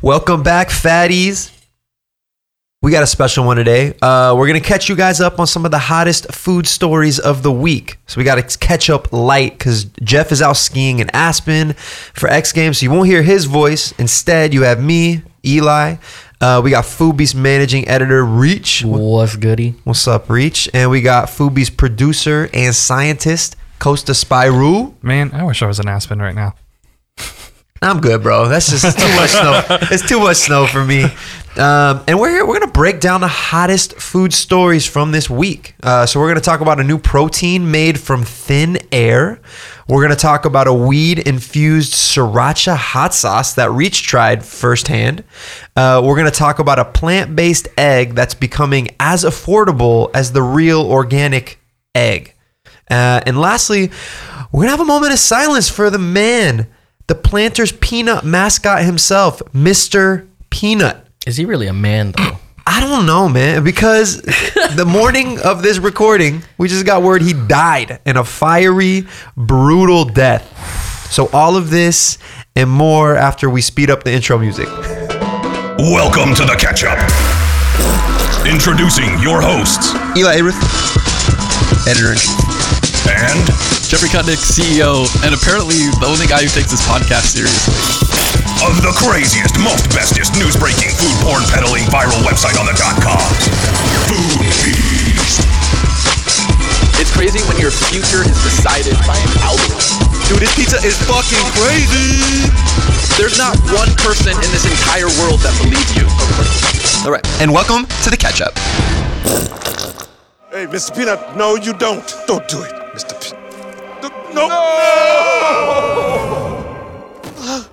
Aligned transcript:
Welcome 0.00 0.44
back, 0.44 0.68
fatties. 0.68 1.52
We 2.82 2.92
got 2.92 3.02
a 3.02 3.06
special 3.08 3.44
one 3.44 3.56
today. 3.56 3.94
Uh, 4.00 4.32
we're 4.38 4.46
gonna 4.46 4.60
catch 4.60 4.88
you 4.88 4.94
guys 4.94 5.20
up 5.20 5.40
on 5.40 5.48
some 5.48 5.64
of 5.64 5.72
the 5.72 5.78
hottest 5.78 6.32
food 6.32 6.68
stories 6.68 7.18
of 7.18 7.42
the 7.42 7.50
week. 7.50 7.98
So 8.06 8.18
we 8.18 8.24
got 8.24 8.36
to 8.36 8.58
catch 8.58 8.88
up 8.90 9.12
light 9.12 9.58
because 9.58 9.86
Jeff 10.04 10.30
is 10.30 10.40
out 10.40 10.56
skiing 10.56 11.00
in 11.00 11.10
Aspen 11.10 11.72
for 11.72 12.28
X 12.28 12.52
Games, 12.52 12.78
so 12.78 12.84
you 12.84 12.92
won't 12.92 13.08
hear 13.08 13.24
his 13.24 13.46
voice. 13.46 13.90
Instead, 13.98 14.54
you 14.54 14.62
have 14.62 14.80
me, 14.80 15.22
Eli. 15.44 15.96
Uh, 16.40 16.60
we 16.62 16.70
got 16.70 16.84
Foodbeast 16.84 17.34
managing 17.34 17.88
editor 17.88 18.24
Reach. 18.24 18.84
What's 18.84 19.34
goody? 19.34 19.74
What's 19.82 20.06
up, 20.06 20.30
Reach? 20.30 20.70
And 20.72 20.92
we 20.92 21.02
got 21.02 21.26
Foodbeast 21.26 21.76
producer 21.76 22.48
and 22.54 22.72
scientist 22.72 23.56
Costa 23.80 24.12
Spyrou. 24.12 24.94
Man, 25.02 25.32
I 25.32 25.42
wish 25.42 25.60
I 25.60 25.66
was 25.66 25.80
in 25.80 25.88
Aspen 25.88 26.20
right 26.20 26.36
now. 26.36 26.54
I'm 27.80 28.00
good, 28.00 28.22
bro. 28.22 28.48
That's 28.48 28.70
just 28.70 28.98
too 28.98 29.14
much 29.14 29.30
snow. 29.30 29.62
It's 29.92 30.06
too 30.08 30.18
much 30.20 30.36
snow 30.38 30.66
for 30.66 30.84
me. 30.84 31.04
Um, 31.56 32.04
and 32.06 32.20
we're 32.20 32.30
here, 32.30 32.46
we're 32.46 32.58
gonna 32.58 32.72
break 32.72 33.00
down 33.00 33.20
the 33.20 33.28
hottest 33.28 33.94
food 33.94 34.32
stories 34.32 34.86
from 34.86 35.10
this 35.10 35.28
week. 35.28 35.74
Uh, 35.82 36.06
so 36.06 36.20
we're 36.20 36.28
gonna 36.28 36.40
talk 36.40 36.60
about 36.60 36.78
a 36.78 36.84
new 36.84 36.98
protein 36.98 37.70
made 37.70 37.98
from 37.98 38.22
thin 38.24 38.78
air. 38.92 39.40
We're 39.88 40.02
gonna 40.02 40.14
talk 40.16 40.44
about 40.44 40.66
a 40.68 40.72
weed 40.72 41.20
infused 41.20 41.94
sriracha 41.94 42.76
hot 42.76 43.12
sauce 43.14 43.54
that 43.54 43.70
Reach 43.72 44.02
tried 44.04 44.44
firsthand. 44.44 45.24
Uh, 45.74 46.00
we're 46.04 46.16
gonna 46.16 46.30
talk 46.30 46.58
about 46.60 46.78
a 46.78 46.84
plant 46.84 47.34
based 47.34 47.66
egg 47.76 48.14
that's 48.14 48.34
becoming 48.34 48.88
as 49.00 49.24
affordable 49.24 50.10
as 50.14 50.32
the 50.32 50.42
real 50.42 50.82
organic 50.82 51.58
egg. 51.94 52.34
Uh, 52.90 53.20
and 53.26 53.40
lastly, 53.40 53.90
we're 54.52 54.62
gonna 54.62 54.70
have 54.70 54.80
a 54.80 54.84
moment 54.84 55.12
of 55.12 55.18
silence 55.18 55.68
for 55.68 55.90
the 55.90 55.98
man, 55.98 56.68
the 57.08 57.14
Planters 57.14 57.72
Peanut 57.72 58.22
mascot 58.24 58.84
himself, 58.84 59.40
Mr. 59.54 60.28
Peanut. 60.50 61.06
Is 61.26 61.36
he 61.36 61.44
really 61.44 61.66
a 61.66 61.72
man 61.72 62.12
though? 62.12 62.38
I 62.66 62.80
don't 62.80 63.06
know, 63.06 63.30
man, 63.30 63.64
because 63.64 64.20
the 64.20 64.84
morning 64.86 65.40
of 65.40 65.62
this 65.62 65.78
recording, 65.78 66.42
we 66.58 66.68
just 66.68 66.84
got 66.84 67.02
word 67.02 67.22
he 67.22 67.32
died 67.32 67.98
in 68.04 68.18
a 68.18 68.24
fiery, 68.24 69.06
brutal 69.38 70.04
death. 70.04 71.10
So 71.10 71.30
all 71.32 71.56
of 71.56 71.70
this 71.70 72.18
and 72.54 72.68
more 72.68 73.16
after 73.16 73.48
we 73.48 73.62
speed 73.62 73.90
up 73.90 74.04
the 74.04 74.12
intro 74.12 74.36
music. 74.36 74.68
Welcome 74.68 76.34
to 76.34 76.44
the 76.44 76.56
catch 76.60 76.84
up. 76.84 76.98
Introducing 78.46 79.18
your 79.18 79.40
hosts 79.40 79.94
Elie 80.14 80.36
Ayrouth, 80.36 81.88
editor 81.88 82.12
in 82.12 82.18
chief. 82.18 82.47
And 83.18 83.42
Geoffrey 83.82 84.08
Kutnick, 84.14 84.38
CEO, 84.38 85.02
and 85.26 85.34
apparently 85.34 85.90
the 85.98 86.06
only 86.06 86.26
guy 86.30 86.46
who 86.46 86.50
takes 86.50 86.70
this 86.70 86.86
podcast 86.86 87.34
seriously. 87.34 87.74
of 88.66 88.78
the 88.82 88.90
craziest, 88.98 89.54
most 89.62 89.86
bestest 89.94 90.34
news 90.34 90.54
breaking 90.58 90.90
food 90.98 91.14
porn 91.22 91.42
peddling 91.50 91.86
viral 91.94 92.18
website 92.26 92.58
on 92.58 92.66
the 92.66 92.74
dot 92.74 92.98
com. 92.98 93.22
Food 94.10 94.42
Beast. 94.66 95.46
It's 96.98 97.12
crazy 97.14 97.38
when 97.46 97.58
your 97.62 97.70
future 97.70 98.26
is 98.26 98.38
decided 98.42 98.98
by 99.06 99.14
an 99.14 99.32
algorithm. 99.46 99.98
Dude, 100.26 100.42
this 100.42 100.54
pizza 100.58 100.78
is 100.82 100.98
fucking 101.06 101.46
crazy. 101.54 102.50
There's 103.14 103.38
not 103.38 103.54
one 103.70 103.90
person 104.02 104.34
in 104.34 104.48
this 104.50 104.66
entire 104.66 105.10
world 105.22 105.38
that 105.46 105.54
believes 105.62 105.94
you. 105.94 106.06
All 107.06 107.12
right, 107.14 107.26
and 107.40 107.52
welcome 107.54 107.86
to 108.02 108.10
the 108.10 108.18
catch 108.18 108.42
up. 108.42 108.54
Hey, 110.50 110.66
Mr. 110.66 110.96
Peanut, 110.96 111.36
no, 111.36 111.54
you 111.54 111.74
don't. 111.74 112.02
Don't 112.26 112.46
do 112.48 112.62
it, 112.62 112.74
Mr. 112.98 113.20
Peanut. 113.20 114.34
No. 114.34 114.48
no. 117.38 117.64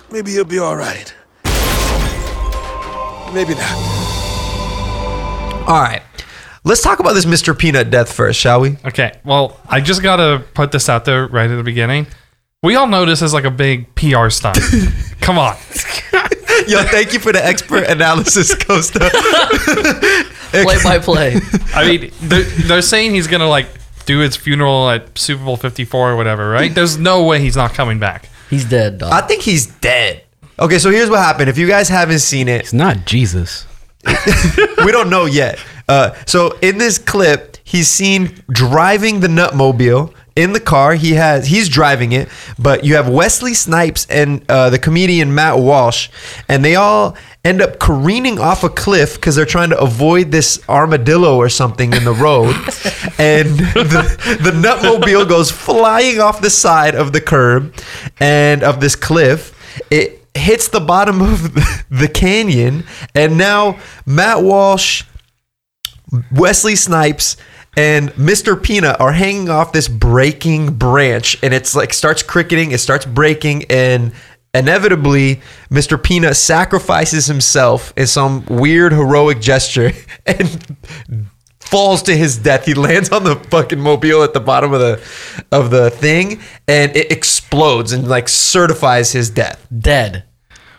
Maybe 0.10 0.32
he'll 0.32 0.44
be 0.44 0.58
all 0.58 0.76
right. 0.76 1.14
Maybe 3.32 3.54
not. 3.54 3.72
All 5.68 5.80
right. 5.80 6.02
Let's 6.64 6.82
talk 6.82 6.98
about 6.98 7.12
this 7.12 7.26
Mr. 7.26 7.56
Peanut 7.56 7.90
death 7.90 8.12
first, 8.12 8.40
shall 8.40 8.60
we? 8.60 8.76
Okay, 8.84 9.20
well, 9.24 9.60
I 9.68 9.80
just 9.80 10.02
gotta 10.02 10.44
put 10.54 10.72
this 10.72 10.88
out 10.88 11.04
there 11.04 11.28
right 11.28 11.48
at 11.48 11.54
the 11.54 11.62
beginning. 11.62 12.08
We 12.64 12.74
all 12.74 12.88
know 12.88 13.06
this 13.06 13.22
is 13.22 13.32
like 13.32 13.44
a 13.44 13.52
big 13.52 13.94
PR 13.94 14.30
stunt. 14.30 14.58
Come 15.20 15.38
on. 15.38 15.54
Yo, 16.66 16.82
thank 16.82 17.12
you 17.12 17.20
for 17.20 17.32
the 17.32 17.40
expert 17.44 17.84
analysis, 17.84 18.52
Costa. 18.56 18.98
Play 20.50 20.76
by 20.82 20.98
play. 20.98 21.38
I 21.74 21.86
mean, 21.86 22.10
they're, 22.22 22.42
they're 22.42 22.82
saying 22.82 23.14
he's 23.14 23.26
gonna 23.26 23.48
like 23.48 23.68
do 24.06 24.20
his 24.20 24.36
funeral 24.36 24.88
at 24.88 25.18
Super 25.18 25.44
Bowl 25.44 25.56
54 25.56 26.12
or 26.12 26.16
whatever, 26.16 26.48
right? 26.48 26.74
There's 26.74 26.96
no 26.96 27.24
way 27.24 27.40
he's 27.40 27.56
not 27.56 27.74
coming 27.74 27.98
back. 27.98 28.28
He's 28.48 28.64
dead, 28.64 28.98
dog. 28.98 29.12
I 29.12 29.26
think 29.26 29.42
he's 29.42 29.66
dead. 29.66 30.22
Okay, 30.58 30.78
so 30.78 30.90
here's 30.90 31.10
what 31.10 31.18
happened. 31.18 31.50
If 31.50 31.58
you 31.58 31.66
guys 31.66 31.88
haven't 31.88 32.20
seen 32.20 32.48
it, 32.48 32.62
It's 32.62 32.72
not 32.72 33.04
Jesus. 33.04 33.66
we 34.84 34.92
don't 34.92 35.10
know 35.10 35.26
yet. 35.26 35.58
Uh, 35.88 36.14
so 36.26 36.56
in 36.62 36.78
this 36.78 36.98
clip, 36.98 37.58
he's 37.64 37.88
seen 37.88 38.42
driving 38.50 39.20
the 39.20 39.28
Nutmobile 39.28 40.14
in 40.36 40.52
the 40.52 40.60
car. 40.60 40.94
He 40.94 41.14
has 41.14 41.46
he's 41.46 41.68
driving 41.68 42.12
it, 42.12 42.28
but 42.58 42.84
you 42.84 42.94
have 42.94 43.08
Wesley 43.08 43.54
Snipes 43.54 44.06
and 44.08 44.44
uh, 44.48 44.70
the 44.70 44.78
comedian 44.78 45.34
Matt 45.34 45.58
Walsh, 45.58 46.08
and 46.48 46.64
they 46.64 46.76
all 46.76 47.16
end 47.44 47.62
up 47.62 47.78
careening 47.78 48.38
off 48.38 48.62
a 48.62 48.68
cliff 48.68 49.14
because 49.14 49.34
they're 49.34 49.46
trying 49.46 49.70
to 49.70 49.78
avoid 49.80 50.30
this 50.30 50.60
armadillo 50.68 51.36
or 51.36 51.48
something 51.48 51.92
in 51.92 52.04
the 52.04 52.12
road, 52.12 52.54
and 53.18 53.58
the, 53.58 54.38
the 54.42 54.50
Nutmobile 54.50 55.28
goes 55.28 55.50
flying 55.50 56.20
off 56.20 56.40
the 56.40 56.50
side 56.50 56.94
of 56.94 57.12
the 57.12 57.20
curb 57.20 57.74
and 58.20 58.62
of 58.62 58.80
this 58.80 58.94
cliff. 58.94 59.54
It 59.90 60.26
hits 60.34 60.68
the 60.68 60.80
bottom 60.80 61.22
of 61.22 61.54
the 61.90 62.08
canyon, 62.12 62.84
and 63.14 63.38
now 63.38 63.78
Matt 64.04 64.42
Walsh, 64.42 65.04
Wesley 66.30 66.76
Snipes, 66.76 67.36
and 67.76 68.10
Mr. 68.12 68.60
Peanut 68.60 69.00
are 69.00 69.12
hanging 69.12 69.50
off 69.50 69.72
this 69.72 69.88
breaking 69.88 70.74
branch, 70.74 71.36
and 71.42 71.52
it's 71.52 71.74
like 71.76 71.92
starts 71.92 72.22
cricketing, 72.22 72.72
it 72.72 72.78
starts 72.78 73.04
breaking, 73.04 73.64
and 73.70 74.12
inevitably, 74.54 75.40
Mr. 75.70 76.02
Peanut 76.02 76.36
sacrifices 76.36 77.26
himself 77.26 77.92
in 77.96 78.06
some 78.06 78.44
weird 78.46 78.92
heroic 78.92 79.40
gesture 79.40 79.92
and 80.26 80.86
falls 81.60 82.02
to 82.04 82.16
his 82.16 82.38
death. 82.38 82.64
He 82.64 82.74
lands 82.74 83.10
on 83.10 83.24
the 83.24 83.36
fucking 83.36 83.80
mobile 83.80 84.22
at 84.22 84.32
the 84.32 84.40
bottom 84.40 84.72
of 84.72 84.80
the 84.80 85.46
of 85.52 85.70
the 85.70 85.90
thing, 85.90 86.40
and 86.66 86.96
it 86.96 87.12
explodes 87.12 87.92
and 87.92 88.08
like 88.08 88.28
certifies 88.28 89.12
his 89.12 89.30
death. 89.30 89.66
dead. 89.76 90.24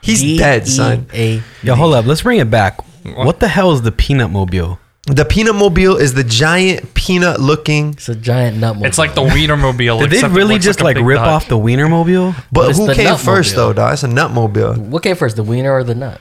He's 0.02 0.38
dead, 0.38 0.68
son. 0.68 1.08
D-E-A. 1.12 1.44
Yo, 1.66 1.75
hold 1.75 1.94
up. 1.94 2.06
Let's 2.06 2.22
bring 2.22 2.40
it 2.40 2.50
back. 2.50 2.79
What 3.03 3.41
the 3.41 3.50
hell 3.50 3.74
is 3.74 3.81
the 3.81 3.91
peanut 3.91 4.31
mobile? 4.31 4.79
The 5.07 5.23
peanut 5.23 5.56
mobile 5.56 5.95
is 5.95 6.13
the 6.13 6.23
giant 6.23 6.94
peanut 6.94 7.40
looking. 7.40 7.91
It's 7.94 8.09
a 8.09 8.16
giant 8.16 8.57
nut. 8.57 8.75
Mobile. 8.75 8.88
It's 8.88 8.97
like 8.97 9.16
the 9.16 9.22
Wienermobile. 9.23 10.00
Did 10.01 10.09
they 10.09 10.18
except 10.18 10.34
it 10.34 10.35
really 10.35 10.56
looks 10.56 10.66
just 10.66 10.81
a 10.81 10.84
like 10.84 10.95
big 10.97 11.06
rip 11.06 11.18
Dodge. 11.18 11.28
off 11.28 11.47
the 11.47 11.57
wiener 11.57 11.88
mobile? 11.88 12.35
But 12.51 12.69
it's 12.69 12.78
who 12.79 12.88
the 12.88 12.94
came 12.94 13.06
nut 13.06 13.19
first 13.19 13.56
mobile. 13.56 13.67
though, 13.69 13.73
dog? 13.73 13.94
It's 13.94 14.03
a 14.03 14.07
nut 14.09 14.31
mobile. 14.31 14.73
What 14.75 15.03
came 15.03 15.16
first, 15.16 15.38
the 15.38 15.44
wiener 15.44 15.72
or 15.72 15.84
the 15.85 15.96
nut? 15.96 16.19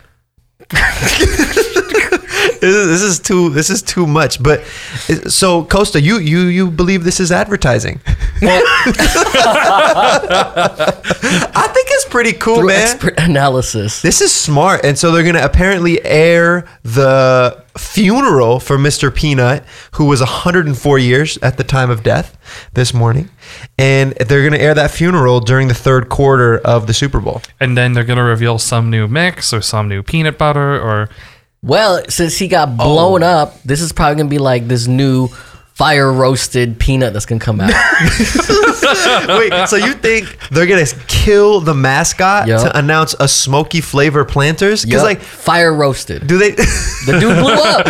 This 2.61 3.03
is, 3.03 3.19
too. 3.21 3.51
This 3.51 3.71
is 3.71 3.83
too 3.83 4.07
much. 4.07 4.43
But 4.43 4.65
so 5.29 5.65
Costa, 5.65 6.01
you 6.01 6.19
you 6.19 6.41
you 6.47 6.71
believe 6.71 7.05
this 7.05 7.21
is 7.21 7.31
advertising? 7.33 8.01
I 11.57 11.71
think 11.73 11.89
it's 11.91 12.05
pretty 12.07 12.33
cool, 12.33 12.57
Through 12.59 12.69
man. 12.69 12.83
expert 12.83 13.15
analysis. 13.19 14.03
This 14.03 14.21
is 14.21 14.33
smart. 14.33 14.85
And 14.85 14.99
so 14.99 15.11
they're 15.13 15.23
going 15.23 15.35
to 15.37 15.45
apparently 15.45 16.05
air 16.05 16.67
the 16.83 17.65
funeral 17.77 18.61
for 18.61 18.77
Mr. 18.79 19.15
Peanut, 19.15 19.65
who 19.93 20.05
was 20.07 20.21
104 20.21 20.99
years 20.99 21.39
at 21.39 21.57
the 21.57 21.65
time 21.65 21.91
of 21.91 22.03
death 22.03 22.37
this 22.75 22.93
morning. 22.95 23.31
And 23.79 24.13
they're 24.13 24.43
going 24.43 24.53
to 24.53 24.61
air 24.61 24.75
that 24.75 24.91
funeral 24.91 25.41
during 25.41 25.69
the 25.69 25.75
third 25.75 26.09
quarter 26.09 26.59
of 26.59 26.87
the 26.87 26.95
Super 26.95 27.21
Bowl. 27.21 27.43
And 27.61 27.77
then 27.77 27.93
they're 27.93 28.05
gonna 28.05 28.25
reveal 28.25 28.59
some 28.59 28.91
new 28.91 29.07
mix 29.09 29.53
or 29.53 29.61
some 29.61 29.89
new 29.89 30.03
peanut 30.03 30.39
butter 30.39 30.81
or 30.81 31.09
Well, 31.67 32.03
since 32.09 32.39
he 32.39 32.49
got 32.49 32.69
oh. 32.71 32.73
blown 32.77 33.23
Oh. 33.23 33.27
up, 33.27 33.63
this 33.65 33.81
is 33.81 33.93
probably 33.93 34.17
gonna 34.17 34.29
be 34.31 34.39
like 34.39 34.69
this 34.69 34.87
new 34.87 35.29
fire 35.75 36.11
roasted 36.11 36.79
peanut 36.79 37.13
that's 37.13 37.27
gonna 37.27 37.41
come 37.41 37.61
out. 37.61 37.71
Wait, 39.29 39.69
so 39.69 39.77
you 39.77 39.93
think 39.95 40.39
they're 40.51 40.67
going 40.67 40.85
to 40.85 40.97
kill 41.09 41.61
the 41.61 41.75
mascot 41.75 42.47
Yup. 42.47 42.63
to 42.63 42.79
announce 42.79 43.15
a 43.21 43.29
smoky 43.29 43.81
flavor 43.81 44.25
planters? 44.25 44.85
Because, 44.85 45.03
Yup, 45.03 45.05
like, 45.05 45.21
fire 45.21 45.75
roasted. 45.75 46.27
do 46.27 46.39
they. 46.39 46.53
The 46.53 47.19
dude 47.21 47.39
blew 47.39 47.53
up. 47.55 47.87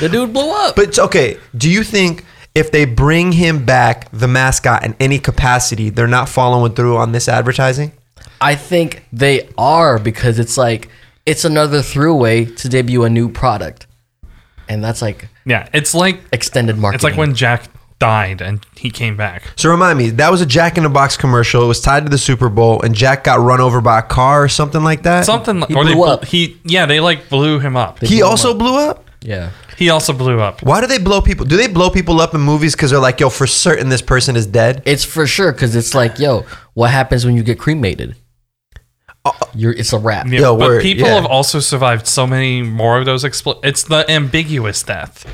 The 0.00 0.08
dude 0.08 0.32
blew 0.32 0.50
up. 0.50 0.76
But 0.76 0.98
okay, 0.98 1.38
do 1.56 1.70
you 1.70 1.82
think 1.84 2.24
if 2.54 2.70
they 2.72 2.84
bring 2.84 3.32
him 3.32 3.64
back, 3.64 4.10
the 4.12 4.28
mascot 4.28 4.84
in 4.84 4.94
any 5.00 5.18
capacity, 5.18 5.90
they're 5.90 6.06
not 6.06 6.28
following 6.28 6.74
through 6.74 6.96
on 6.96 7.12
this 7.12 7.28
advertising? 7.28 7.92
I 8.40 8.54
think 8.54 9.04
they 9.12 9.48
are 9.56 9.98
because 9.98 10.38
it's 10.38 10.56
like 10.58 10.88
it's 11.28 11.44
another 11.44 11.78
throughway 11.78 12.56
to 12.56 12.68
debut 12.68 13.04
a 13.04 13.10
new 13.10 13.28
product, 13.28 13.86
and 14.68 14.82
that's 14.82 15.02
like 15.02 15.28
yeah, 15.44 15.68
it's 15.72 15.94
like 15.94 16.20
extended 16.32 16.76
marketing. 16.78 16.96
it's 16.96 17.04
like 17.04 17.16
when 17.18 17.34
Jack 17.34 17.64
died 17.98 18.40
and 18.40 18.64
he 18.76 18.90
came 18.90 19.16
back. 19.16 19.42
So 19.56 19.70
remind 19.70 19.98
me, 19.98 20.10
that 20.10 20.30
was 20.30 20.40
a 20.40 20.46
Jack 20.46 20.76
in 20.76 20.84
the 20.84 20.88
Box 20.88 21.16
commercial. 21.16 21.62
It 21.64 21.66
was 21.66 21.80
tied 21.80 22.04
to 22.04 22.08
the 22.10 22.18
Super 22.18 22.48
Bowl, 22.48 22.80
and 22.82 22.94
Jack 22.94 23.24
got 23.24 23.40
run 23.40 23.60
over 23.60 23.80
by 23.80 23.98
a 23.98 24.02
car 24.02 24.42
or 24.44 24.48
something 24.48 24.82
like 24.82 25.02
that. 25.02 25.24
Something 25.24 25.60
like 25.60 25.68
He 25.70 25.74
or 25.74 25.84
they 25.84 25.94
blew 25.94 26.04
bl- 26.04 26.10
up. 26.10 26.24
he 26.24 26.56
yeah, 26.64 26.86
they 26.86 27.00
like 27.00 27.28
blew 27.28 27.58
him 27.60 27.76
up. 27.76 27.98
He 28.00 28.06
blew 28.06 28.16
him 28.18 28.24
also 28.26 28.52
up. 28.52 28.58
blew 28.58 28.76
up. 28.78 29.04
Yeah. 29.20 29.50
He 29.76 29.90
also 29.90 30.12
blew 30.12 30.40
up. 30.40 30.62
Why 30.62 30.80
do 30.80 30.86
they 30.88 30.98
blow 30.98 31.20
people? 31.20 31.44
Do 31.46 31.56
they 31.56 31.68
blow 31.68 31.88
people 31.90 32.20
up 32.20 32.34
in 32.34 32.40
movies 32.40 32.74
because 32.74 32.90
they're 32.90 32.98
like, 32.98 33.20
yo, 33.20 33.30
for 33.30 33.46
certain 33.46 33.88
this 33.88 34.02
person 34.02 34.34
is 34.34 34.44
dead? 34.46 34.82
It's 34.84 35.04
for 35.04 35.24
sure 35.26 35.52
because 35.52 35.76
it's 35.76 35.94
like, 35.94 36.18
yo, 36.18 36.44
what 36.74 36.90
happens 36.90 37.24
when 37.24 37.36
you 37.36 37.44
get 37.44 37.60
cremated? 37.60 38.16
You're, 39.54 39.72
it's 39.72 39.92
a 39.92 39.98
wrap. 39.98 40.26
Yeah, 40.26 40.40
Yo, 40.40 40.56
but 40.56 40.68
word, 40.68 40.82
people 40.82 41.06
yeah. 41.06 41.14
have 41.14 41.26
also 41.26 41.60
survived 41.60 42.06
so 42.06 42.26
many 42.26 42.62
more 42.62 42.98
of 42.98 43.04
those 43.04 43.24
expl- 43.24 43.60
It's 43.64 43.82
the 43.82 44.08
ambiguous 44.10 44.82
death. 44.82 45.26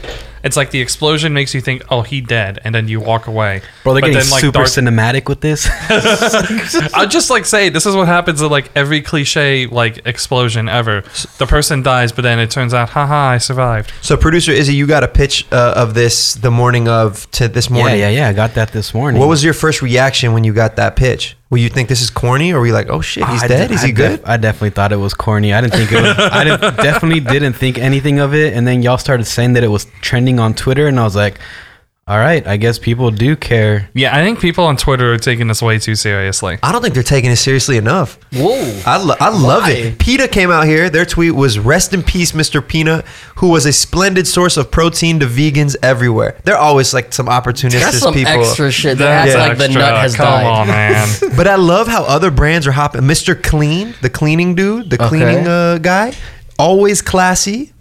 It's 0.44 0.56
like 0.56 0.70
the 0.70 0.80
explosion 0.80 1.32
makes 1.32 1.54
you 1.54 1.60
think, 1.60 1.82
"Oh, 1.90 2.02
he 2.02 2.20
dead," 2.20 2.60
and 2.64 2.74
then 2.74 2.86
you 2.86 3.00
walk 3.00 3.26
away. 3.26 3.62
Bro, 3.82 3.94
they're 3.94 4.02
But 4.02 4.06
getting 4.12 4.20
then, 4.20 4.30
like, 4.30 4.40
super 4.42 4.58
Darth- 4.58 4.68
cinematic 4.76 5.28
with 5.28 5.40
this. 5.40 5.66
I'll 6.94 7.08
just 7.08 7.30
like 7.30 7.44
say 7.46 7.68
this 7.68 7.86
is 7.86 7.96
what 7.96 8.06
happens 8.08 8.42
at 8.42 8.50
like 8.50 8.70
every 8.76 9.00
cliche 9.00 9.66
like 9.66 10.06
explosion 10.06 10.68
ever. 10.68 11.02
The 11.38 11.46
person 11.46 11.82
dies, 11.82 12.12
but 12.12 12.22
then 12.22 12.38
it 12.38 12.50
turns 12.50 12.74
out, 12.74 12.90
haha, 12.90 13.30
I 13.30 13.38
survived. 13.38 13.92
So, 14.02 14.16
producer 14.16 14.52
Izzy, 14.52 14.74
you 14.74 14.86
got 14.86 15.02
a 15.02 15.08
pitch 15.08 15.46
uh, 15.50 15.74
of 15.76 15.94
this 15.94 16.34
the 16.34 16.50
morning 16.50 16.88
of 16.88 17.30
to 17.32 17.48
this 17.48 17.70
morning. 17.70 17.98
yeah, 17.98 18.08
yeah. 18.08 18.14
Yeah. 18.24 18.28
I 18.28 18.32
got 18.32 18.54
that 18.54 18.72
this 18.72 18.94
morning. 18.94 19.18
What 19.20 19.28
was 19.28 19.42
your 19.42 19.54
first 19.54 19.82
reaction 19.82 20.32
when 20.32 20.44
you 20.44 20.52
got 20.52 20.76
that 20.76 20.94
pitch? 20.96 21.36
Were 21.50 21.58
you 21.58 21.68
think 21.68 21.88
this 21.88 22.00
is 22.02 22.10
corny, 22.10 22.52
or 22.52 22.58
were 22.60 22.66
you 22.66 22.72
like, 22.72 22.88
oh 22.88 23.00
shit, 23.00 23.24
he's 23.28 23.42
I 23.44 23.46
dead? 23.48 23.68
de- 23.68 23.74
Is 23.74 23.84
I 23.84 23.86
he 23.88 23.92
def- 23.92 24.20
good? 24.20 24.28
I 24.28 24.36
definitely 24.38 24.70
thought 24.70 24.92
it 24.92 24.96
was 24.96 25.14
corny. 25.14 25.52
I 25.52 25.60
didn't 25.60 25.74
think 25.74 25.92
it 25.92 26.02
was. 26.02 26.16
I 26.18 26.42
didn't, 26.42 26.60
definitely 26.82 27.20
didn't 27.20 27.52
think 27.52 27.78
anything 27.78 28.18
of 28.18 28.34
it. 28.34 28.54
And 28.54 28.66
then 28.66 28.82
y'all 28.82 28.98
started 28.98 29.24
saying 29.24 29.52
that 29.52 29.62
it 29.62 29.68
was 29.68 29.86
trending 30.00 30.33
on 30.38 30.54
Twitter, 30.54 30.86
and 30.86 30.98
I 31.00 31.04
was 31.04 31.16
like, 31.16 31.38
"All 32.06 32.18
right, 32.18 32.46
I 32.46 32.56
guess 32.58 32.78
people 32.78 33.10
do 33.10 33.34
care." 33.36 33.88
Yeah, 33.94 34.14
I 34.14 34.22
think 34.22 34.38
people 34.40 34.64
on 34.64 34.76
Twitter 34.76 35.14
are 35.14 35.18
taking 35.18 35.48
this 35.48 35.62
way 35.62 35.78
too 35.78 35.94
seriously. 35.94 36.58
I 36.62 36.70
don't 36.72 36.82
think 36.82 36.92
they're 36.94 37.02
taking 37.02 37.30
it 37.30 37.36
seriously 37.36 37.76
enough. 37.78 38.18
Whoa. 38.32 38.82
I, 38.86 38.96
lo- 39.02 39.14
I 39.20 39.28
love 39.30 39.68
it. 39.68 39.98
PETA 39.98 40.28
came 40.28 40.50
out 40.50 40.66
here. 40.66 40.90
Their 40.90 41.06
tweet 41.06 41.34
was 41.34 41.58
"Rest 41.58 41.94
in 41.94 42.02
peace, 42.02 42.32
Mr. 42.32 42.66
Peanut, 42.66 43.06
who 43.36 43.48
was 43.48 43.64
a 43.66 43.72
splendid 43.72 44.26
source 44.26 44.56
of 44.58 44.70
protein 44.70 45.20
to 45.20 45.26
vegans 45.26 45.76
everywhere." 45.82 46.36
They're 46.44 46.58
always 46.58 46.92
like 46.92 47.12
some 47.14 47.26
opportunistic 47.26 47.80
That's 47.80 47.98
some 48.00 48.12
people. 48.14 48.32
extra 48.32 48.70
shit. 48.70 48.98
That's 48.98 49.32
That's 49.32 49.48
like 49.50 49.58
the 49.58 49.64
extra. 49.64 49.82
nut 49.82 49.96
has 50.02 50.14
Come 50.16 50.26
died. 50.26 50.46
on, 50.46 50.66
man. 50.68 51.08
But 51.36 51.48
I 51.48 51.56
love 51.56 51.88
how 51.88 52.04
other 52.04 52.30
brands 52.30 52.66
are 52.66 52.72
hopping. 52.72 53.02
Mr. 53.02 53.40
Clean, 53.40 53.94
the 54.02 54.10
cleaning 54.10 54.54
dude, 54.54 54.90
the 54.90 54.96
Okay. 55.00 55.08
cleaning 55.08 55.46
uh, 55.48 55.78
guy, 55.78 56.12
always 56.58 57.02
classy, 57.02 57.72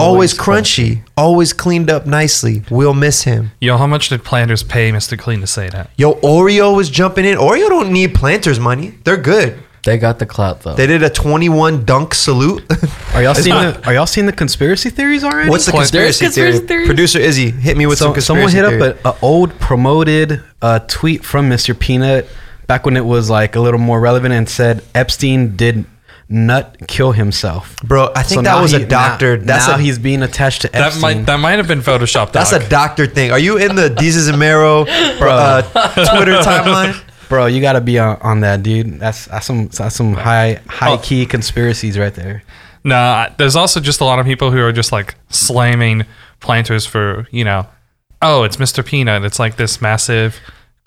always, 0.00 0.34
crunchy, 0.34 1.02
always 1.16 1.52
cleaned 1.52 1.90
up 1.90 2.06
nicely. 2.06 2.62
We'll 2.70 2.94
miss 2.94 3.22
him. 3.22 3.52
Yo, 3.60 3.76
how 3.76 3.86
much 3.86 4.08
did 4.08 4.24
Planters 4.24 4.62
pay 4.62 4.90
Mr. 4.90 5.18
Clean 5.18 5.40
to 5.40 5.46
say 5.46 5.68
that? 5.70 5.90
Yo, 5.96 6.14
Oreo 6.20 6.76
was 6.76 6.90
jumping 6.90 7.24
in. 7.24 7.38
Oreo 7.38 7.68
don't 7.68 7.92
need 7.92 8.14
planters 8.14 8.58
money. 8.60 8.94
They're 9.04 9.16
good. 9.16 9.58
They 9.84 9.98
got 9.98 10.18
the 10.18 10.26
clout 10.26 10.62
though. 10.62 10.74
They 10.74 10.86
did 10.86 11.02
a 11.02 11.10
21 11.10 11.84
dunk 11.84 12.14
salute. 12.14 12.64
Are 13.14 13.22
y'all 13.22 13.34
seeing 13.34 13.54
the 13.54 13.86
Are 13.86 13.92
y'all 13.92 14.06
seeing 14.06 14.26
the 14.26 14.32
conspiracy 14.32 14.88
theories 14.88 15.22
already? 15.22 15.50
What's 15.50 15.66
the 15.66 15.72
conspiracy, 15.72 16.24
conspiracy 16.24 16.58
theory? 16.58 16.66
theories? 16.66 16.86
Producer 16.86 17.18
Izzy, 17.18 17.50
hit 17.50 17.76
me 17.76 17.86
with 17.86 17.98
some 17.98 18.08
so, 18.08 18.14
conspiracy 18.14 18.52
someone 18.52 18.72
hit 18.72 18.80
theory. 18.80 18.98
up 19.04 19.14
an 19.14 19.20
old 19.20 19.58
promoted 19.58 20.42
uh, 20.62 20.78
tweet 20.88 21.22
from 21.22 21.50
Mr. 21.50 21.78
Peanut 21.78 22.26
back 22.66 22.86
when 22.86 22.96
it 22.96 23.04
was 23.04 23.28
like 23.28 23.56
a 23.56 23.60
little 23.60 23.78
more 23.78 24.00
relevant 24.00 24.32
and 24.32 24.48
said 24.48 24.82
Epstein 24.94 25.54
did 25.54 25.84
nut 26.28 26.76
kill 26.88 27.12
himself. 27.12 27.76
Bro, 27.84 28.12
I 28.16 28.22
think 28.22 28.38
So 28.38 28.42
that 28.42 28.54
now 28.56 28.62
was 28.62 28.72
a 28.72 28.86
doctor. 28.86 29.36
Now, 29.36 29.44
That's 29.44 29.68
now 29.68 29.74
a 29.76 29.78
he's 29.78 29.98
being 29.98 30.22
attached 30.22 30.62
to 30.62 30.68
That 30.68 30.98
might 31.00 31.26
that 31.26 31.38
might 31.38 31.58
have 31.58 31.68
been 31.68 31.80
photoshopped. 31.80 32.32
that's 32.32 32.52
a 32.52 32.66
doctor 32.68 33.06
thing. 33.06 33.30
Are 33.30 33.38
you 33.38 33.58
in 33.58 33.74
the 33.76 33.88
Desus 33.98 34.28
and 34.28 34.38
Mero 34.38 34.82
uh, 34.86 35.62
Twitter 35.62 36.32
timeline? 36.42 37.00
Bro, 37.28 37.46
you 37.46 37.60
gotta 37.60 37.80
be 37.80 37.98
on, 37.98 38.18
on 38.20 38.40
that, 38.40 38.62
dude. 38.62 39.00
That's 39.00 39.26
that's 39.26 39.46
some 39.46 39.68
that's 39.68 39.96
some 39.96 40.14
high 40.14 40.60
high 40.68 40.92
Oh. 40.92 40.98
key 40.98 41.26
conspiracies 41.26 41.98
right 41.98 42.14
there. 42.14 42.42
Nah, 42.84 43.30
there's 43.38 43.56
also 43.56 43.80
just 43.80 44.00
a 44.00 44.04
lot 44.04 44.18
of 44.18 44.26
people 44.26 44.50
who 44.50 44.60
are 44.60 44.72
just 44.72 44.92
like 44.92 45.14
slamming 45.30 46.04
planters 46.40 46.84
for, 46.84 47.26
you 47.30 47.42
know, 47.42 47.66
oh, 48.20 48.42
it's 48.42 48.58
Mr. 48.58 48.84
Peanut. 48.84 49.24
It's 49.24 49.38
like 49.38 49.56
this 49.56 49.80
massive 49.80 50.38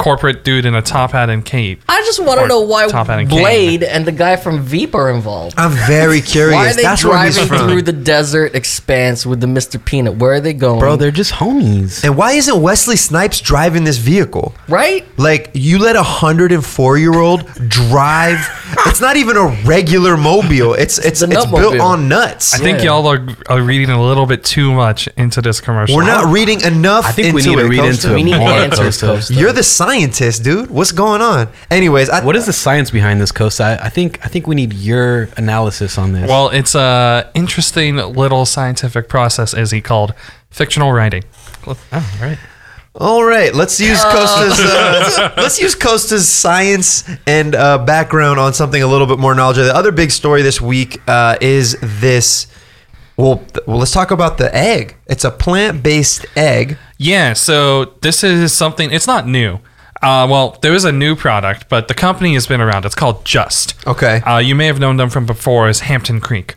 corporate 0.01 0.43
dude 0.43 0.63
in 0.65 0.75
a 0.75 0.81
top 0.81 1.11
hat 1.11 1.27
and 1.27 1.43
cape. 1.43 1.81
I 1.89 2.01
just 2.01 2.23
want 2.23 2.39
Or 2.39 2.43
to 2.43 2.47
know 2.47 2.59
why 2.61 2.87
top 2.87 3.07
hat 3.07 3.17
and 3.19 3.27
cane. 3.27 3.39
Blade 3.39 3.83
and 3.83 4.05
the 4.05 4.11
guy 4.11 4.35
from 4.35 4.61
Veep 4.61 4.93
are 4.93 5.09
involved. 5.09 5.55
I'm 5.57 5.71
very 5.71 6.21
curious. 6.21 6.53
Why 6.55 6.69
are 6.69 6.73
they 6.75 6.83
That's 6.83 7.03
where 7.03 7.25
he's 7.25 7.35
driving 7.35 7.57
from. 7.57 7.67
through 7.69 7.81
the 7.81 7.93
desert 7.93 8.53
expanse 8.53 9.25
with 9.25 9.41
the 9.41 9.47
Mr. 9.47 9.83
Peanut? 9.83 10.17
Where 10.17 10.33
are 10.33 10.39
they 10.39 10.53
going? 10.53 10.79
Bro, 10.79 10.97
they're 10.97 11.09
just 11.09 11.33
homies. 11.33 12.03
and 12.03 12.15
why 12.15 12.33
isn't 12.33 12.61
Wesley 12.61 12.95
Snipes 12.95 13.41
driving 13.41 13.85
this 13.85 13.97
vehicle? 13.97 14.53
right? 14.67 15.03
Like 15.17 15.49
you 15.55 15.79
let 15.79 15.95
a 15.95 16.03
hundred 16.03 16.51
and 16.51 16.63
four 16.63 16.99
year 16.99 17.15
old 17.15 17.47
drive. 17.67 18.37
it's 18.85 19.01
not 19.01 19.17
even 19.17 19.35
a 19.35 19.47
regular 19.65 20.15
mobile. 20.15 20.75
It's 20.75 20.99
it's 20.99 21.19
The 21.21 21.25
it's 21.25 21.33
nut 21.45 21.49
built 21.51 21.73
mobile. 21.73 21.81
on 21.81 22.07
nuts. 22.07 22.53
I 22.53 22.59
think 22.59 22.79
Yeah. 22.79 22.85
y'all 22.85 23.07
are, 23.07 23.27
are 23.49 23.61
reading 23.63 23.89
a 23.89 23.99
little 24.01 24.27
bit 24.27 24.43
too 24.43 24.71
much 24.73 25.07
into 25.17 25.41
this 25.41 25.59
commercial. 25.59 25.95
We're 25.95 26.05
not 26.05 26.31
reading 26.31 26.61
enough. 26.61 27.05
I 27.07 27.11
think 27.13 27.33
we 27.33 27.41
into 27.41 27.49
need 27.49 27.55
to 27.55 27.65
it, 27.65 27.69
read 27.69 27.77
Costa. 27.79 28.07
into 28.09 28.13
We 28.15 28.23
need 28.23 28.37
more. 28.37 28.49
answers, 28.49 29.01
Costa. 29.01 29.05
Costa. 29.07 29.33
You're 29.33 29.53
the 29.53 29.63
scientist, 29.87 30.43
dude. 30.43 30.69
What's 30.69 30.91
going 30.91 31.21
on? 31.21 31.47
Anyways, 31.71 32.09
I, 32.09 32.23
What 32.23 32.35
is 32.35 32.45
the 32.45 32.51
science 32.51 32.91
behind 32.91 33.21
this, 33.21 33.31
Costa? 33.31 33.63
I, 33.63 33.85
I 33.85 33.89
think 33.89 34.19
I 34.25 34.27
think 34.27 34.45
we 34.45 34.53
need 34.53 34.73
your 34.73 35.29
analysis 35.37 35.97
on 35.97 36.11
this. 36.11 36.27
Well, 36.27 36.49
it's 36.49 36.75
a 36.75 37.31
interesting 37.33 37.95
little 37.95 38.45
scientific 38.45 39.07
process, 39.07 39.53
as 39.53 39.71
he 39.71 39.79
called 39.79 40.13
fictional 40.49 40.91
writing. 40.91 41.23
oh, 41.65 42.17
right. 42.21 42.37
All 42.99 43.23
right, 43.23 43.53
let's 43.53 43.79
use 43.79 44.01
Costa's 44.03 44.59
uh, 44.59 45.33
let's 45.37 45.61
use 45.61 45.75
Costa's 45.75 46.27
science 46.27 47.07
and 47.25 47.55
uh, 47.55 47.77
background 47.77 48.39
on 48.39 48.53
something 48.53 48.81
a 48.81 48.87
little 48.87 49.07
bit 49.07 49.19
more 49.19 49.35
knowledgeable. 49.35 49.67
The 49.67 49.75
other 49.75 49.91
big 49.91 50.11
story 50.11 50.41
this 50.41 50.59
week 50.59 50.99
uh, 51.07 51.37
is 51.39 51.77
this. 51.81 52.47
Well, 53.15 53.37
th- 53.37 53.65
well, 53.67 53.77
let's 53.77 53.91
talk 53.91 54.11
about 54.11 54.37
the 54.37 54.53
egg. 54.53 54.95
It's 55.07 55.23
a 55.23 55.31
plant-based 55.31 56.25
egg. 56.35 56.77
Yeah, 56.97 57.33
so 57.33 57.93
this 58.01 58.23
is 58.23 58.53
something, 58.53 58.91
it's 58.91 59.07
not 59.07 59.27
new. 59.27 59.59
Uh, 60.01 60.27
well, 60.29 60.57
there 60.61 60.73
is 60.73 60.85
a 60.85 60.91
new 60.91 61.15
product, 61.15 61.69
but 61.69 61.87
the 61.87 61.93
company 61.93 62.33
has 62.35 62.45
been 62.47 62.61
around. 62.61 62.85
It's 62.85 62.95
called 62.95 63.25
Just. 63.25 63.75
Okay. 63.87 64.21
Uh, 64.21 64.37
you 64.37 64.55
may 64.55 64.67
have 64.67 64.79
known 64.79 64.97
them 64.97 65.09
from 65.09 65.25
before 65.25 65.67
as 65.67 65.81
Hampton 65.81 66.21
Creek. 66.21 66.55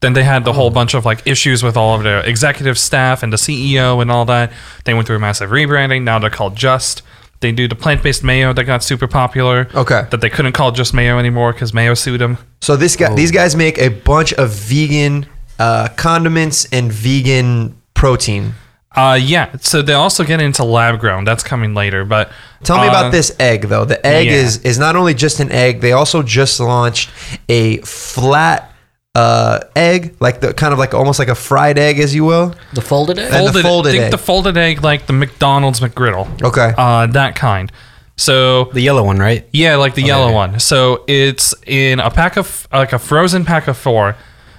Then 0.00 0.12
they 0.12 0.22
had 0.22 0.44
the 0.44 0.52
whole 0.52 0.70
bunch 0.70 0.94
of 0.94 1.04
like 1.04 1.26
issues 1.26 1.62
with 1.62 1.76
all 1.76 1.96
of 1.96 2.02
their 2.04 2.20
executive 2.20 2.78
staff 2.78 3.22
and 3.22 3.32
the 3.32 3.36
CEO 3.36 4.00
and 4.00 4.10
all 4.10 4.24
that. 4.26 4.52
They 4.84 4.94
went 4.94 5.06
through 5.06 5.16
a 5.16 5.20
massive 5.20 5.50
rebranding. 5.50 6.02
Now 6.02 6.18
they're 6.18 6.30
called 6.30 6.56
Just. 6.56 7.02
They 7.40 7.52
do 7.52 7.68
the 7.68 7.74
plant-based 7.76 8.24
mayo 8.24 8.52
that 8.52 8.64
got 8.64 8.82
super 8.82 9.06
popular. 9.06 9.68
Okay. 9.74 10.06
That 10.10 10.20
they 10.20 10.30
couldn't 10.30 10.52
call 10.52 10.72
just 10.72 10.92
mayo 10.94 11.18
anymore 11.18 11.52
because 11.52 11.72
mayo 11.74 11.94
sued 11.94 12.20
them. 12.20 12.38
So 12.60 12.74
this 12.76 12.96
Oh. 12.96 13.08
guy, 13.08 13.14
these 13.14 13.30
guys 13.30 13.54
make 13.54 13.78
a 13.78 13.88
bunch 13.90 14.32
of 14.34 14.50
vegan 14.50 15.26
uh, 15.58 15.88
condiments 15.96 16.66
and 16.72 16.92
vegan 16.92 17.80
protein. 17.94 18.54
Uh, 18.98 19.14
yeah. 19.14 19.56
So 19.60 19.80
they 19.80 19.92
also 19.92 20.24
get 20.24 20.40
into 20.40 20.64
lab 20.64 20.98
grown. 20.98 21.24
That's 21.24 21.42
coming 21.42 21.74
later. 21.74 22.04
But 22.04 22.32
Tell 22.64 22.78
me 22.78 22.86
uh, 22.86 22.90
about 22.90 23.12
this 23.12 23.34
egg, 23.38 23.62
though. 23.62 23.84
The 23.84 24.04
egg 24.04 24.26
yeah. 24.26 24.32
is 24.32 24.58
is 24.58 24.78
not 24.78 24.96
only 24.96 25.14
just 25.14 25.38
an 25.38 25.52
egg. 25.52 25.80
They 25.80 25.92
also 25.92 26.22
just 26.22 26.58
launched 26.58 27.10
a 27.48 27.78
flat 27.78 28.72
uh, 29.14 29.60
egg, 29.76 30.16
like 30.20 30.40
the 30.40 30.52
kind 30.52 30.72
of 30.72 30.78
like 30.78 30.94
almost 30.94 31.18
like 31.18 31.28
a 31.28 31.34
fried 31.34 31.78
egg, 31.78 32.00
as 32.00 32.14
you 32.14 32.24
will. 32.24 32.54
The 32.72 32.80
folded 32.80 33.18
egg? 33.18 33.32
And 33.32 33.46
the 33.46 33.52
folded, 33.52 33.62
folded 33.62 33.90
think 33.92 34.04
egg. 34.04 34.10
the 34.10 34.18
folded 34.18 34.56
egg 34.56 34.82
like 34.82 35.06
the 35.06 35.12
McDonald's 35.12 35.80
McGriddle. 35.80 36.42
Okay. 36.42 36.72
Uh, 36.76 37.06
that 37.06 37.36
kind. 37.36 37.70
So 38.16 38.64
The 38.72 38.80
yellow 38.80 39.04
one, 39.04 39.18
right? 39.18 39.48
yeah, 39.52 39.76
like 39.76 39.94
the 39.94 40.02
yellow 40.02 40.32
one. 40.32 40.58
So 40.58 41.04
it's 41.06 41.54
in 41.66 42.00
a 42.00 42.10
pack 42.10 42.36
of 42.36 42.66
like 42.72 42.92
a 42.92 42.98
frozen 42.98 43.44
pack 43.44 43.68
of 43.68 43.76
four, 43.76 44.16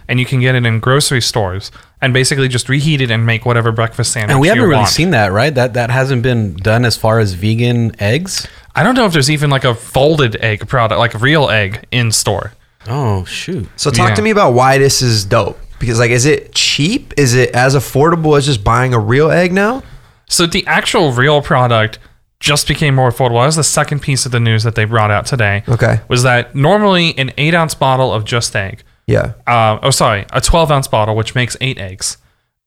and 0.08 0.18
you 0.18 0.26
can 0.26 0.40
get 0.40 0.56
it 0.56 0.66
in 0.66 0.80
grocery 0.80 1.22
stores 1.22 1.70
and 2.02 2.14
basically 2.14 2.48
just 2.48 2.70
reheat 2.70 3.02
it 3.02 3.12
and 3.12 3.26
make 3.26 3.46
whatever 3.46 3.72
breakfast 3.72 4.12
sandwich. 4.14 4.32
And 4.32 4.40
we 4.40 4.48
haven't 4.48 4.62
you 4.64 4.68
really 4.70 4.78
want. 4.80 4.90
seen 4.90 5.10
that, 5.12 5.32
right? 5.32 5.54
That 5.54 5.74
that 5.74 5.90
hasn't 5.90 6.24
been 6.24 6.56
done 6.56 6.86
as 6.86 6.96
far 6.98 7.20
as 7.20 7.34
vegan 7.34 7.96
eggs. 8.02 8.48
I 8.76 8.84
don't 8.84 8.96
know 8.96 9.06
if 9.06 9.14
there's 9.14 9.30
even 9.32 9.50
like 9.50 9.64
a 9.66 9.76
folded 9.76 10.36
egg 10.38 10.68
product, 10.68 11.00
like 11.00 11.14
a 11.14 11.18
real 11.18 11.50
egg 11.50 11.86
in 11.92 12.12
store. 12.12 12.54
Oh 12.88 13.26
shoot! 13.26 13.68
So 13.76 13.92
talk 13.92 14.10
Yeah. 14.10 14.16
to 14.16 14.22
me 14.22 14.30
about 14.30 14.54
why 14.54 14.78
this 14.78 15.02
is 15.02 15.26
dope. 15.26 15.60
Because 15.80 16.00
like, 16.00 16.12
is 16.12 16.26
it 16.26 16.54
cheap? 16.54 17.14
Is 17.18 17.34
it 17.36 17.52
as 17.52 17.76
affordable 17.76 18.38
as 18.38 18.46
just 18.46 18.64
buying 18.64 18.94
a 18.94 19.00
real 19.00 19.32
egg 19.32 19.52
now? 19.54 19.84
So 20.28 20.46
the 20.46 20.66
actual 20.68 21.12
real 21.14 21.42
product 21.42 22.00
just 22.40 22.68
became 22.68 22.96
more 22.96 23.10
affordable. 23.12 23.42
That 23.42 23.48
was 23.48 23.56
the 23.58 23.64
second 23.64 24.02
piece 24.02 24.26
of 24.26 24.32
the 24.32 24.40
news 24.40 24.64
that 24.64 24.76
they 24.76 24.86
brought 24.86 25.12
out 25.12 25.26
today. 25.26 25.64
Okay. 25.68 26.00
Was 26.08 26.24
that 26.24 26.56
normally 26.56 27.18
an 27.18 27.32
eight 27.38 27.54
ounce 27.54 27.76
bottle 27.76 28.14
of 28.14 28.24
just 28.26 28.56
egg, 28.56 28.84
Yeah. 29.10 29.34
uh, 29.48 29.80
oh 29.82 29.90
sorry, 29.92 30.26
a 30.32 30.42
twelve 30.42 30.72
ounce 30.72 30.88
bottle 30.88 31.16
which 31.16 31.36
makes 31.36 31.58
eight 31.62 31.78
eggs, 31.78 32.18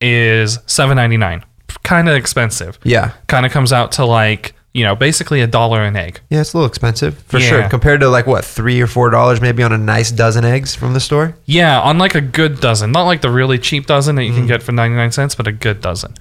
is 0.00 0.58
seven 0.66 0.96
ninety 0.96 1.16
nine. 1.16 1.44
Kind 1.84 2.08
of 2.08 2.14
expensive. 2.16 2.78
Yeah. 2.84 3.12
Kind 3.28 3.46
of 3.46 3.52
comes 3.52 3.72
out 3.72 3.92
to 3.92 4.04
like 4.04 4.54
you 4.74 4.84
know 4.84 4.94
basically 4.96 5.40
a 5.42 5.46
dollar 5.46 5.82
an 5.84 5.96
egg. 5.96 6.20
Yeah, 6.30 6.40
it's 6.40 6.52
a 6.54 6.56
little 6.56 6.68
expensive 6.68 7.18
for 7.24 7.38
Yeah. 7.38 7.48
sure. 7.48 7.68
Compared 7.68 8.00
to 8.00 8.08
like 8.08 8.26
what 8.26 8.44
three 8.44 8.80
or 8.80 8.86
four 8.86 9.10
dollars 9.10 9.40
maybe 9.40 9.62
on 9.62 9.72
a 9.72 9.78
nice 9.78 10.10
dozen 10.10 10.44
eggs 10.44 10.74
from 10.74 10.92
the 10.94 11.00
store. 11.00 11.34
Yeah, 11.46 11.80
on 11.80 11.98
like 11.98 12.14
a 12.14 12.20
good 12.20 12.60
dozen, 12.60 12.92
not 12.92 13.04
like 13.04 13.20
the 13.22 13.30
really 13.30 13.58
cheap 13.58 13.86
dozen 13.86 14.16
that 14.16 14.24
you 14.24 14.32
Mm. 14.32 14.36
can 14.36 14.46
get 14.46 14.62
for 14.62 14.72
ninety 14.72 14.96
nine 14.96 15.12
cents, 15.12 15.34
but 15.34 15.46
a 15.46 15.52
good 15.52 15.80
dozen. 15.80 16.14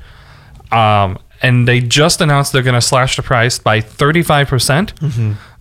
Um, 0.72 1.18
and 1.42 1.68
they 1.68 1.80
just 1.82 2.22
announced 2.22 2.54
they're 2.54 2.62
going 2.62 2.76
to 2.76 2.82
slash 2.82 3.16
the 3.16 3.24
price 3.24 3.58
by 3.60 3.82
35%. 3.82 4.48
percent 4.48 4.94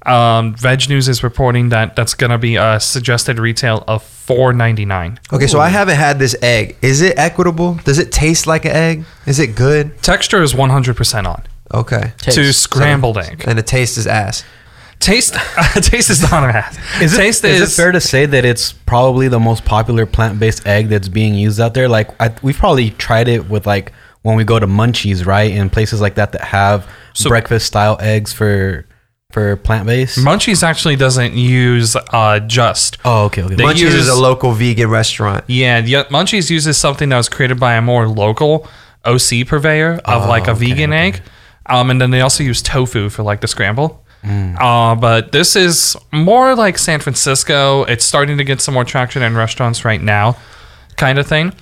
Um, 0.07 0.55
VegNews 0.55 1.09
is 1.09 1.23
reporting 1.23 1.69
that 1.71 1.95
that's 1.95 2.15
going 2.15 2.31
to 2.31 2.39
be 2.39 2.57
a 2.57 2.81
suggested 2.81 3.39
retail 3.39 3.85
of 3.87 4.03
4.99. 4.03 5.19
Okay, 5.33 5.47
so 5.47 5.61
I 5.61 5.69
haven't 5.69 5.97
had 5.97 6.19
this 6.19 6.35
egg. 6.41 6.77
Is 6.81 7.03
it 7.03 7.19
equitable? 7.19 7.75
Does 7.85 7.99
it 7.99 8.11
taste 8.11 8.47
like 8.47 8.65
an 8.65 8.71
egg? 8.73 9.05
Is 9.27 9.39
it 9.39 9.55
good? 9.57 10.03
Texture 10.03 10.43
is 10.43 10.55
100% 10.55 11.27
on 11.27 11.43
Okay. 11.73 12.13
Taste. 12.19 12.37
to 12.37 12.53
scrambled 12.53 13.19
egg. 13.19 13.45
And 13.47 13.59
the 13.59 13.63
taste 13.63 13.99
is 13.99 14.07
ass. 14.07 14.43
Taste 15.01 15.35
taste 15.83 16.11
is 16.11 16.21
not 16.23 16.43
bad. 16.53 16.77
Is 17.03 17.15
it, 17.15 17.17
taste 17.17 17.43
is 17.45 17.73
it 17.73 17.83
fair 17.83 17.91
to 17.91 18.03
say 18.03 18.27
that 18.27 18.45
it's 18.45 18.73
probably 18.73 19.29
the 19.29 19.41
most 19.41 19.65
popular 19.65 20.05
plant-based 20.05 20.67
egg 20.67 20.89
that's 20.89 21.09
being 21.09 21.35
used 21.35 21.59
out 21.59 21.73
there? 21.73 21.89
Like 21.89 22.11
I, 22.21 22.35
we've 22.43 22.59
probably 22.59 22.91
tried 22.91 23.27
it 23.29 23.49
with 23.49 23.67
like 23.67 23.93
when 24.23 24.37
we 24.37 24.45
go 24.45 24.59
to 24.59 24.67
Munchies, 24.67 25.25
right, 25.25 25.53
and 25.53 25.73
places 25.73 26.03
like 26.03 26.17
that 26.17 26.33
that 26.33 26.43
have 26.43 26.87
So- 27.15 27.31
breakfast-style 27.31 27.97
eggs 28.01 28.35
for 28.35 28.85
for 29.31 29.57
plant-based. 29.57 30.19
Munchies 30.19 30.63
actually 30.63 30.97
doesn't 30.97 31.35
use 31.35 31.97
uh, 31.97 32.41
just. 32.41 32.99
oh, 33.05 33.25
okay, 33.27 33.43
okay. 33.43 33.55
They 33.55 33.65
Munchies 33.65 33.79
use- 33.81 33.95
is 33.95 34.09
a 34.09 34.15
local 34.21 34.53
vegan 34.53 34.91
restaurant. 34.91 35.45
Yeah, 35.47 35.79
yeah, 35.79 36.05
Munchies 36.05 36.51
uses 36.51 36.77
something 36.79 37.09
that 37.11 37.17
was 37.17 37.29
created 37.29 37.59
by 37.61 37.75
a 37.75 37.83
more 37.83 38.09
local 38.09 38.69
OC 39.05 39.47
purveyor 39.47 40.01
of 40.05 40.29
like 40.29 40.49
a 40.49 40.55
vegan 40.55 40.93
egg. 40.93 41.23
Um, 41.67 41.91
and 41.91 42.01
then 42.01 42.11
they 42.11 42.21
also 42.21 42.43
use 42.43 42.61
tofu 42.63 43.09
for 43.09 43.23
like 43.23 43.41
the 43.41 43.47
scramble. 43.49 44.05
Uh, 44.25 44.95
but 44.97 45.33
this 45.33 45.57
is 45.57 45.97
more 46.13 46.55
like 46.55 46.77
San 46.77 47.01
Francisco. 47.01 47.85
It's 47.85 48.05
starting 48.05 48.37
to 48.39 48.45
get 48.45 48.61
some 48.61 48.75
more 48.75 48.85
traction 48.85 49.23
in 49.23 49.35
restaurants 49.37 49.85
right 49.85 50.03
now, 50.03 50.37
kind 50.97 51.19
of 51.19 51.27
thing. 51.27 51.53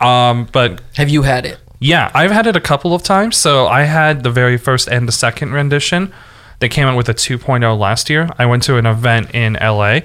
Um, 0.00 0.48
but 0.52 0.80
Have 0.96 1.08
you 1.08 1.22
had 1.22 1.46
it? 1.46 1.58
yeah, 1.78 2.10
I've 2.14 2.30
had 2.32 2.46
it 2.46 2.56
a 2.56 2.60
couple 2.60 2.94
of 2.94 3.02
times. 3.02 3.36
So 3.36 3.66
I 3.68 3.82
had 3.82 4.22
the 4.24 4.30
very 4.30 4.56
first 4.56 4.88
and 4.88 5.06
the 5.06 5.12
second 5.12 5.52
rendition. 5.52 6.12
They 6.58 6.68
came 6.68 6.86
out 6.86 6.96
with 6.96 7.08
a 7.08 7.14
2.0 7.14 7.78
last 7.78 8.08
year. 8.10 8.28
I 8.38 8.46
went 8.46 8.62
to 8.64 8.76
an 8.76 8.86
event 8.86 9.34
in 9.34 9.54
LA, 9.54 10.00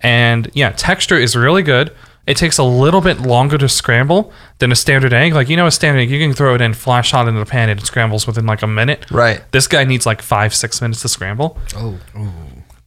and 0.00 0.50
yeah, 0.54 0.70
texture 0.70 1.16
is 1.16 1.36
really 1.36 1.62
good. 1.62 1.92
It 2.26 2.36
takes 2.36 2.58
a 2.58 2.62
little 2.62 3.00
bit 3.00 3.20
longer 3.20 3.58
to 3.58 3.68
scramble 3.68 4.32
than 4.58 4.70
a 4.70 4.76
standard 4.76 5.12
egg. 5.12 5.32
Like 5.34 5.48
you 5.48 5.56
know, 5.56 5.66
a 5.66 5.70
standard 5.70 6.00
egg, 6.00 6.10
you 6.10 6.18
can 6.20 6.32
throw 6.34 6.54
it 6.54 6.60
in 6.60 6.74
flash 6.74 7.10
hot 7.10 7.26
into 7.26 7.40
the 7.40 7.46
pan 7.46 7.68
and 7.70 7.80
it 7.80 7.86
scrambles 7.86 8.26
within 8.26 8.46
like 8.46 8.62
a 8.62 8.66
minute. 8.68 9.10
Right. 9.10 9.40
This 9.52 9.66
guy 9.66 9.84
needs 9.84 10.06
like 10.06 10.22
five, 10.22 10.54
six 10.54 10.80
minutes 10.80 11.02
to 11.02 11.08
scramble. 11.08 11.58
Oh, 11.74 11.98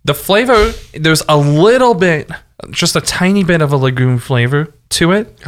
The 0.06 0.14
flavor, 0.14 0.72
there's 0.94 1.24
a 1.28 1.36
little 1.38 1.94
bit, 1.94 2.30
just 2.72 2.96
a 2.96 3.02
tiny 3.02 3.44
bit 3.44 3.62
of 3.62 3.74
a 3.74 3.78
legume 3.78 4.18
flavor 4.20 4.74
to 4.90 5.12
it, 5.12 5.40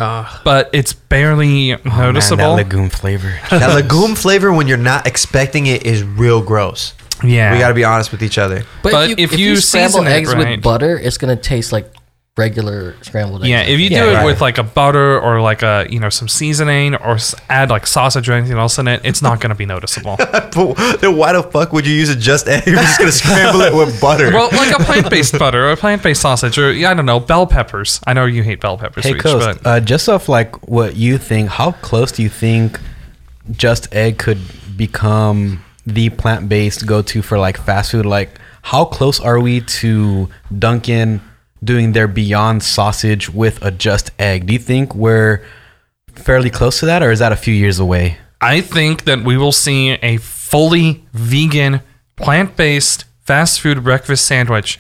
but 0.44 0.70
it's 0.74 0.92
barely 0.92 1.74
Oh, 1.74 1.78
man, 1.86 1.98
noticeable. 1.98 2.56
that 2.56 2.64
legume 2.64 2.90
flavor. 2.90 3.34
That 3.50 3.74
legume 3.76 4.16
flavor, 4.16 4.52
when 4.52 4.68
you're 4.68 4.78
not 4.78 5.06
expecting 5.08 5.68
it, 5.68 5.86
is 5.86 6.04
real 6.04 6.42
gross. 6.42 6.94
Yeah, 7.24 7.54
We 7.54 7.60
got 7.60 7.70
to 7.70 7.74
be 7.74 7.84
honest 7.84 8.12
with 8.12 8.22
each 8.24 8.38
other. 8.38 8.64
but, 8.84 8.92
But 8.92 9.10
if 9.12 9.20
you, 9.20 9.24
if 9.26 9.34
if 9.34 9.40
you 9.40 9.50
you 9.52 9.56
scramble 9.58 9.90
season 10.00 10.08
it 10.08 10.12
eggs 10.12 10.34
right- 10.34 10.50
with 10.56 10.62
butter, 10.64 10.98
it's 10.98 11.18
gonna 11.18 11.36
taste 11.36 11.72
like 11.72 11.92
regular 12.38 12.96
scrambled 13.02 13.42
eggs. 13.44 13.50
Yeah, 13.50 13.62
if 13.62 13.80
you 13.80 13.88
do 13.88 13.96
Yeah, 13.96 14.12
it 14.12 14.14
right. 14.16 14.26
with 14.26 14.42
like 14.42 14.58
a 14.58 14.64
butter 14.64 15.18
or 15.22 15.40
like 15.40 15.62
a 15.64 15.88
you 15.90 16.00
know 16.02 16.10
some 16.10 16.28
seasoning 16.28 16.94
or 16.96 17.14
s- 17.16 17.34
add 17.50 17.70
like 17.70 17.88
sausage 17.88 18.28
or 18.28 18.34
anything 18.34 18.58
else 18.58 18.78
in 18.78 18.90
it, 18.90 19.00
it's 19.06 19.22
not 19.22 19.40
going 19.40 19.52
to 19.52 19.56
be 19.56 19.66
noticeable. 19.66 20.18
But 20.56 21.02
then 21.02 21.18
why 21.18 21.34
the 21.34 21.44
fuck 21.44 21.74
would 21.74 21.86
you 21.88 21.94
use 21.94 22.10
a 22.10 22.16
just 22.16 22.48
egg? 22.48 22.64
You're 22.68 22.76
just 22.78 22.98
gonna 23.00 23.12
scramble 23.12 23.62
it 23.62 23.74
with 23.74 24.00
butter. 24.00 24.32
well, 24.32 24.50
like 24.54 24.72
a 24.78 24.82
plant-based 24.84 25.38
butter 25.38 25.68
or 25.68 25.72
a 25.72 25.78
plant-based 25.78 26.22
sausage 26.22 26.58
or 26.58 26.72
yeah, 26.74 26.92
I 26.92 26.94
don't 26.94 27.06
know 27.06 27.20
bell 27.20 27.46
peppers. 27.48 28.00
I 28.08 28.14
know 28.14 28.26
you 28.26 28.42
hate 28.44 28.62
bell 28.62 28.78
peppers, 28.78 29.04
Hey, 29.06 29.14
Reach, 29.14 29.22
Coast, 29.24 29.62
but 29.64 29.68
uh, 29.70 29.80
just 29.82 30.08
off 30.08 30.28
like 30.30 30.68
what 30.68 30.96
you 30.96 31.18
think, 31.18 31.50
how 31.50 31.72
close 31.74 32.12
do 32.14 32.22
you 32.24 32.30
think 32.30 32.80
Just 33.52 33.94
Egg 33.94 34.18
could 34.18 34.40
become 34.78 35.65
the 35.86 36.10
plant-based 36.10 36.86
go-to 36.86 37.22
for 37.22 37.38
like 37.38 37.58
fast 37.58 37.92
food? 37.92 38.06
Like, 38.06 38.40
how 38.64 38.86
close 38.86 39.20
are 39.20 39.40
we 39.40 39.62
to 39.62 40.30
Dunkin' 40.58 41.22
doing 41.64 41.92
their 41.94 42.08
Beyond 42.08 42.64
sausage 42.64 43.30
with 43.30 43.64
a 43.64 43.72
Just 43.72 44.12
Egg? 44.20 44.48
Do 44.48 44.54
you 44.54 44.60
think 44.60 44.96
we're 44.96 45.44
fairly 46.16 46.50
close 46.50 46.80
to 46.80 46.86
that, 46.88 47.04
or 47.04 47.12
is 47.12 47.20
that 47.20 47.32
a 47.32 47.36
few 47.36 47.54
years 47.54 47.80
away? 47.80 48.18
I 48.42 48.62
think 48.62 49.06
that 49.06 49.24
we 49.24 49.38
will 49.38 49.52
see 49.52 49.92
a 49.92 50.18
fully 50.18 51.04
vegan, 51.14 51.82
plant-based 52.16 53.06
fast 53.22 53.60
food 53.62 53.84
breakfast 53.84 54.26
sandwich 54.26 54.78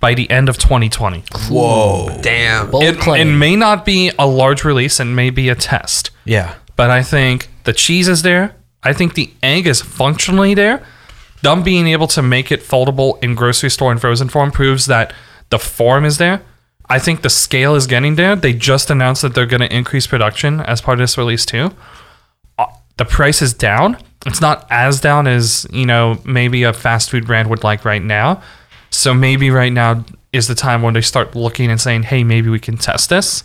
by 0.00 0.14
the 0.14 0.28
end 0.30 0.48
of 0.48 0.58
2020. 0.58 1.24
Whoa, 1.48 2.18
damn. 2.22 2.70
It, 2.74 3.06
it 3.06 3.24
may 3.24 3.54
not 3.56 3.84
be 3.84 4.10
a 4.18 4.26
large 4.26 4.64
release 4.64 4.98
and 4.98 5.14
may 5.14 5.30
be 5.30 5.48
a 5.48 5.54
test. 5.54 6.10
Yeah. 6.24 6.54
but 6.76 6.90
I 6.90 7.02
think 7.02 7.48
the 7.64 7.72
cheese 7.72 8.08
is 8.08 8.22
there. 8.22 8.54
I 8.82 8.92
think 8.92 9.14
the 9.14 9.30
egg 9.42 9.66
is 9.66 9.80
functionally 9.80 10.54
there. 10.54 10.84
Them 11.42 11.62
being 11.62 11.86
able 11.88 12.06
to 12.08 12.22
make 12.22 12.52
it 12.52 12.60
foldable 12.60 13.22
in 13.22 13.34
grocery 13.34 13.70
store 13.70 13.90
and 13.90 14.00
frozen 14.00 14.28
form 14.28 14.50
proves 14.52 14.86
that 14.86 15.12
the 15.50 15.58
form 15.58 16.04
is 16.04 16.18
there. 16.18 16.42
I 16.88 16.98
think 16.98 17.22
the 17.22 17.30
scale 17.30 17.74
is 17.74 17.86
getting 17.86 18.16
there. 18.16 18.36
They 18.36 18.52
just 18.52 18.90
announced 18.90 19.22
that 19.22 19.34
they're 19.34 19.46
going 19.46 19.60
to 19.60 19.74
increase 19.74 20.06
production 20.06 20.60
as 20.60 20.80
part 20.80 20.98
of 20.98 21.02
this 21.02 21.16
release 21.18 21.44
too. 21.46 21.70
Uh, 22.58 22.66
The 22.96 23.04
price 23.04 23.40
is 23.42 23.54
down. 23.54 23.96
It's 24.26 24.40
not 24.40 24.66
as 24.70 25.00
down 25.00 25.26
as, 25.26 25.66
you 25.72 25.86
know, 25.86 26.20
maybe 26.24 26.62
a 26.62 26.72
fast 26.72 27.10
food 27.10 27.26
brand 27.26 27.50
would 27.50 27.64
like 27.64 27.84
right 27.84 28.02
now. 28.02 28.42
So 28.90 29.14
maybe 29.14 29.50
right 29.50 29.72
now 29.72 30.04
is 30.32 30.48
the 30.48 30.54
time 30.54 30.82
when 30.82 30.94
they 30.94 31.00
start 31.00 31.34
looking 31.34 31.70
and 31.70 31.80
saying, 31.80 32.04
"Hey, 32.04 32.24
maybe 32.24 32.48
we 32.50 32.60
can 32.60 32.76
test 32.76 33.08
this." 33.10 33.44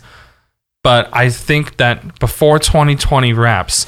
but 0.84 1.08
I 1.12 1.28
think 1.28 1.76
that 1.78 2.18
before 2.20 2.58
2020 2.58 3.32
wraps, 3.32 3.86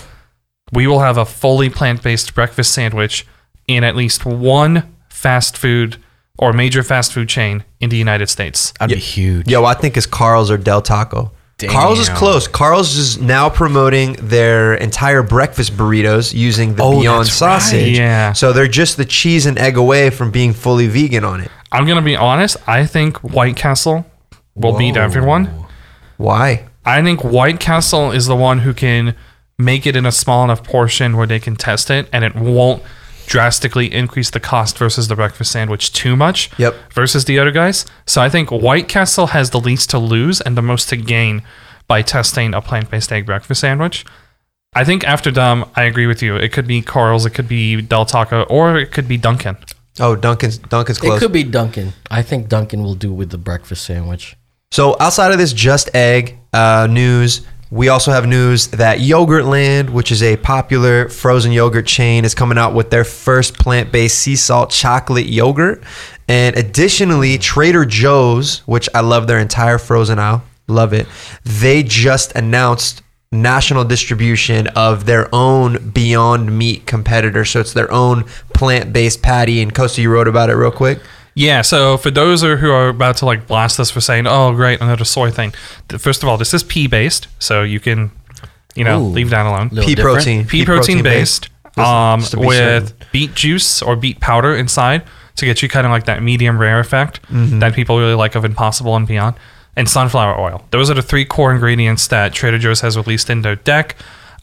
we 0.73 0.87
will 0.87 1.00
have 1.00 1.17
a 1.17 1.25
fully 1.25 1.69
plant 1.71 2.03
based 2.03 2.35
breakfast 2.35 2.73
sandwich 2.73 3.27
in 3.67 3.85
at 3.85 3.97
least 3.97 4.25
one 4.25 4.95
fast 5.09 5.57
food 5.57 5.97
or 6.39 6.53
major 6.53 6.83
fast 6.83 7.12
food 7.12 7.29
chain 7.29 7.65
in 7.81 7.91
the 7.91 7.97
United 7.97 8.29
States. 8.29 8.73
That'd 8.79 8.97
be 8.97 9.00
huge. 9.00 9.49
Yo, 9.49 9.65
I 9.65 9.75
think 9.75 9.97
it's 9.97 10.07
Carl's 10.07 10.50
or 10.50 10.57
Del 10.57 10.81
Taco. 10.83 11.33
Carl's 11.69 11.99
is 11.99 12.09
close. 12.09 12.49
Carl's 12.49 12.97
is 12.97 13.19
now 13.21 13.50
promoting 13.50 14.15
their 14.15 14.73
entire 14.75 15.23
breakfast 15.23 15.75
burritos 15.77 16.33
using 16.33 16.75
the 16.75 16.83
Oh, 16.83 17.00
Beyond 17.03 17.27
that's 17.27 17.31
right. 17.43 17.61
sausage. 17.61 17.99
Yeah. 17.99 18.33
So 18.33 18.55
they're 18.55 18.67
just 18.67 18.97
the 18.97 19.05
cheese 19.05 19.45
and 19.45 19.59
egg 19.59 19.77
away 19.77 20.09
from 20.09 20.31
being 20.31 20.55
fully 20.55 20.87
vegan 20.87 21.23
on 21.23 21.41
it. 21.43 21.50
I'm 21.71 21.85
going 21.85 21.99
to 21.99 22.03
be 22.05 22.17
honest, 22.17 22.57
I 22.67 22.87
think 22.87 23.19
White 23.19 23.57
Castle 23.57 24.07
will 24.55 24.79
beat 24.79 24.97
everyone. 24.97 25.67
Why? 26.17 26.65
I 26.85 27.03
think 27.03 27.23
White 27.23 27.61
Castle 27.61 28.11
is 28.11 28.27
the 28.27 28.37
one 28.37 28.61
who 28.61 28.73
can 28.73 29.15
make 29.61 29.87
it 29.87 29.95
in 29.97 30.07
a 30.07 30.12
small 30.12 30.43
enough 30.45 30.64
portion 30.64 31.17
where 31.17 31.26
they 31.26 31.38
can 31.40 31.57
test 31.57 31.90
it 31.90 32.09
and 32.12 32.25
it 32.25 32.35
won't 32.35 32.83
drastically 33.26 33.93
increase 33.95 34.31
the 34.31 34.40
cost 34.40 34.76
versus 34.76 35.07
the 35.09 35.14
breakfast 35.14 35.52
sandwich 35.52 35.93
too 35.93 36.17
much 36.17 36.50
Yep. 36.59 36.75
versus 36.93 37.26
the 37.26 37.38
other 37.38 37.52
guys. 37.52 37.87
So 38.07 38.21
I 38.21 38.29
think 38.29 38.50
White 38.50 38.88
Castle 38.88 39.29
has 39.29 39.50
the 39.50 39.61
least 39.61 39.90
to 39.90 39.99
lose 39.99 40.40
and 40.40 40.57
the 40.57 40.62
most 40.62 40.88
to 40.88 40.97
gain 40.97 41.43
by 41.87 42.02
testing 42.02 42.55
a 42.55 42.61
plant-based 42.61 43.12
egg 43.12 43.26
breakfast 43.26 43.61
sandwich. 43.61 44.05
I 44.75 44.85
think 44.85 45.05
after 45.05 45.31
them, 45.31 45.64
I 45.76 45.85
agree 45.85 46.07
with 46.07 46.23
you. 46.23 46.37
It 46.37 46.52
could 46.52 46.67
be 46.67 46.83
Carl's, 46.83 47.26
it 47.26 47.31
could 47.31 47.49
be 47.49 47.81
Del 47.83 48.05
Taco, 48.07 48.43
or 48.45 48.76
it 48.79 48.93
could 48.93 49.07
be 49.09 49.17
Dunkin'. 49.17 49.57
Oh, 49.99 50.14
Dunkin's 50.17 50.59
Dunkin's 50.59 51.02
it 51.02 51.19
could 51.19 51.33
be 51.33 51.43
Dunkin'. 51.43 51.93
I 52.11 52.23
think 52.23 52.49
Dunkin' 52.49 52.83
will 52.83 52.95
do 52.95 53.12
with 53.12 53.31
the 53.31 53.38
breakfast 53.38 53.85
sandwich. 53.85 54.37
So 54.71 54.97
outside 55.00 55.33
of 55.33 55.38
this 55.38 55.52
just 55.52 55.93
egg 55.95 56.38
uh, 56.52 56.87
news, 56.88 57.43
we 57.71 57.89
also 57.89 58.11
have 58.11 58.27
news 58.27 58.69
that 58.69 58.99
Yogurtland, 58.99 59.91
which 59.91 60.11
is 60.11 60.23
a 60.23 60.37
popular 60.39 61.09
frozen 61.09 61.53
yogurt 61.53 61.87
chain, 61.87 62.25
is 62.25 62.35
coming 62.35 62.59
out 62.59 62.75
with 62.75 62.91
their 62.91 63.05
first 63.05 63.59
plant-based 63.59 64.19
sea 64.19 64.35
salt 64.37 64.71
chocolate 64.71 65.27
yogurt. 65.27 65.83
And 66.29 66.57
additionally, 66.57 67.39
Trader 67.39 67.85
Joe's, 67.85 68.59
which 68.67 68.89
I 68.95 69.00
love 69.00 69.29
their 69.29 69.39
entire 69.39 69.79
frozen 69.79 70.19
aisle, 70.19 70.43
love 70.67 70.93
it. 70.93 71.07
They 71.45 71.83
just 71.85 72.35
announced 72.35 73.03
national 73.33 73.85
distribution 73.85 74.67
of 74.69 75.07
their 75.07 75.33
own 75.33 75.91
Beyond 75.91 76.57
Meat 76.59 76.87
competitor. 76.87 77.45
So 77.45 77.61
it's 77.61 77.73
their 77.73 77.91
own 77.93 78.25
plant-based 78.53 79.23
patty. 79.23 79.62
And 79.62 79.73
Costa, 79.73 80.03
you 80.03 80.11
wrote 80.11 80.27
about 80.27 80.50
it 80.50 80.55
real 80.55 80.73
quick. 80.73 81.00
Yeah, 81.35 81.63
so 81.63 81.97
for 81.97 82.11
those 82.11 82.43
who 82.43 82.71
are 82.71 82.89
about 82.89 83.17
to 83.19 83.27
like 83.27 83.47
blast 83.47 83.79
us 83.81 83.91
for 83.91 84.01
saying, 84.01 84.27
"Oh, 84.27 84.53
great, 84.53 84.81
another 84.81 85.05
soy 85.05 85.31
thing," 85.31 85.53
first 85.99 86.23
of 86.23 86.29
all, 86.29 86.37
this 86.37 86.53
is 86.53 86.63
pea 86.65 86.87
based, 86.87 87.29
so 87.39 87.63
you 87.63 87.79
can, 87.81 88.11
you 88.75 88.85
know, 88.85 89.01
Ooh. 89.01 89.07
leave 89.09 89.31
that 89.31 89.47
alone. 89.47 89.69
Little 89.71 89.89
Pea 89.89 89.95
different. 89.95 90.17
protein. 90.17 90.45
Pea 90.47 90.65
protein 90.65 91.03
based, 91.03 91.49
um, 91.79 92.21
be 92.21 92.37
with 92.47 92.89
certain. 92.89 93.07
beet 93.13 93.35
juice 93.35 93.81
or 93.81 93.95
beet 93.97 94.21
powder 94.21 94.55
inside 94.57 95.03
to 95.37 95.47
get 95.47 95.63
you 95.63 95.69
kind 95.69 95.87
of 95.87 95.93
like 95.93 96.05
that 96.07 96.23
medium 96.23 96.59
rare 96.59 96.81
effect 96.81 97.21
Mm-hmm. 97.31 97.61
that 97.61 97.75
people 97.75 97.99
really 97.99 98.15
like 98.15 98.35
of 98.35 98.45
Impossible 98.45 98.97
and 98.97 99.07
beyond, 99.07 99.37
and 99.77 99.89
sunflower 99.89 100.39
oil. 100.39 100.65
Those 100.73 100.91
are 100.91 100.95
the 100.95 101.03
three 101.03 101.25
core 101.25 101.53
ingredients 101.53 102.09
that 102.09 102.33
Trader 102.35 102.59
Joe's 102.59 102.81
has 102.81 102.97
released 102.97 103.31
in 103.31 103.43
their 103.43 103.57
deck. 103.57 103.97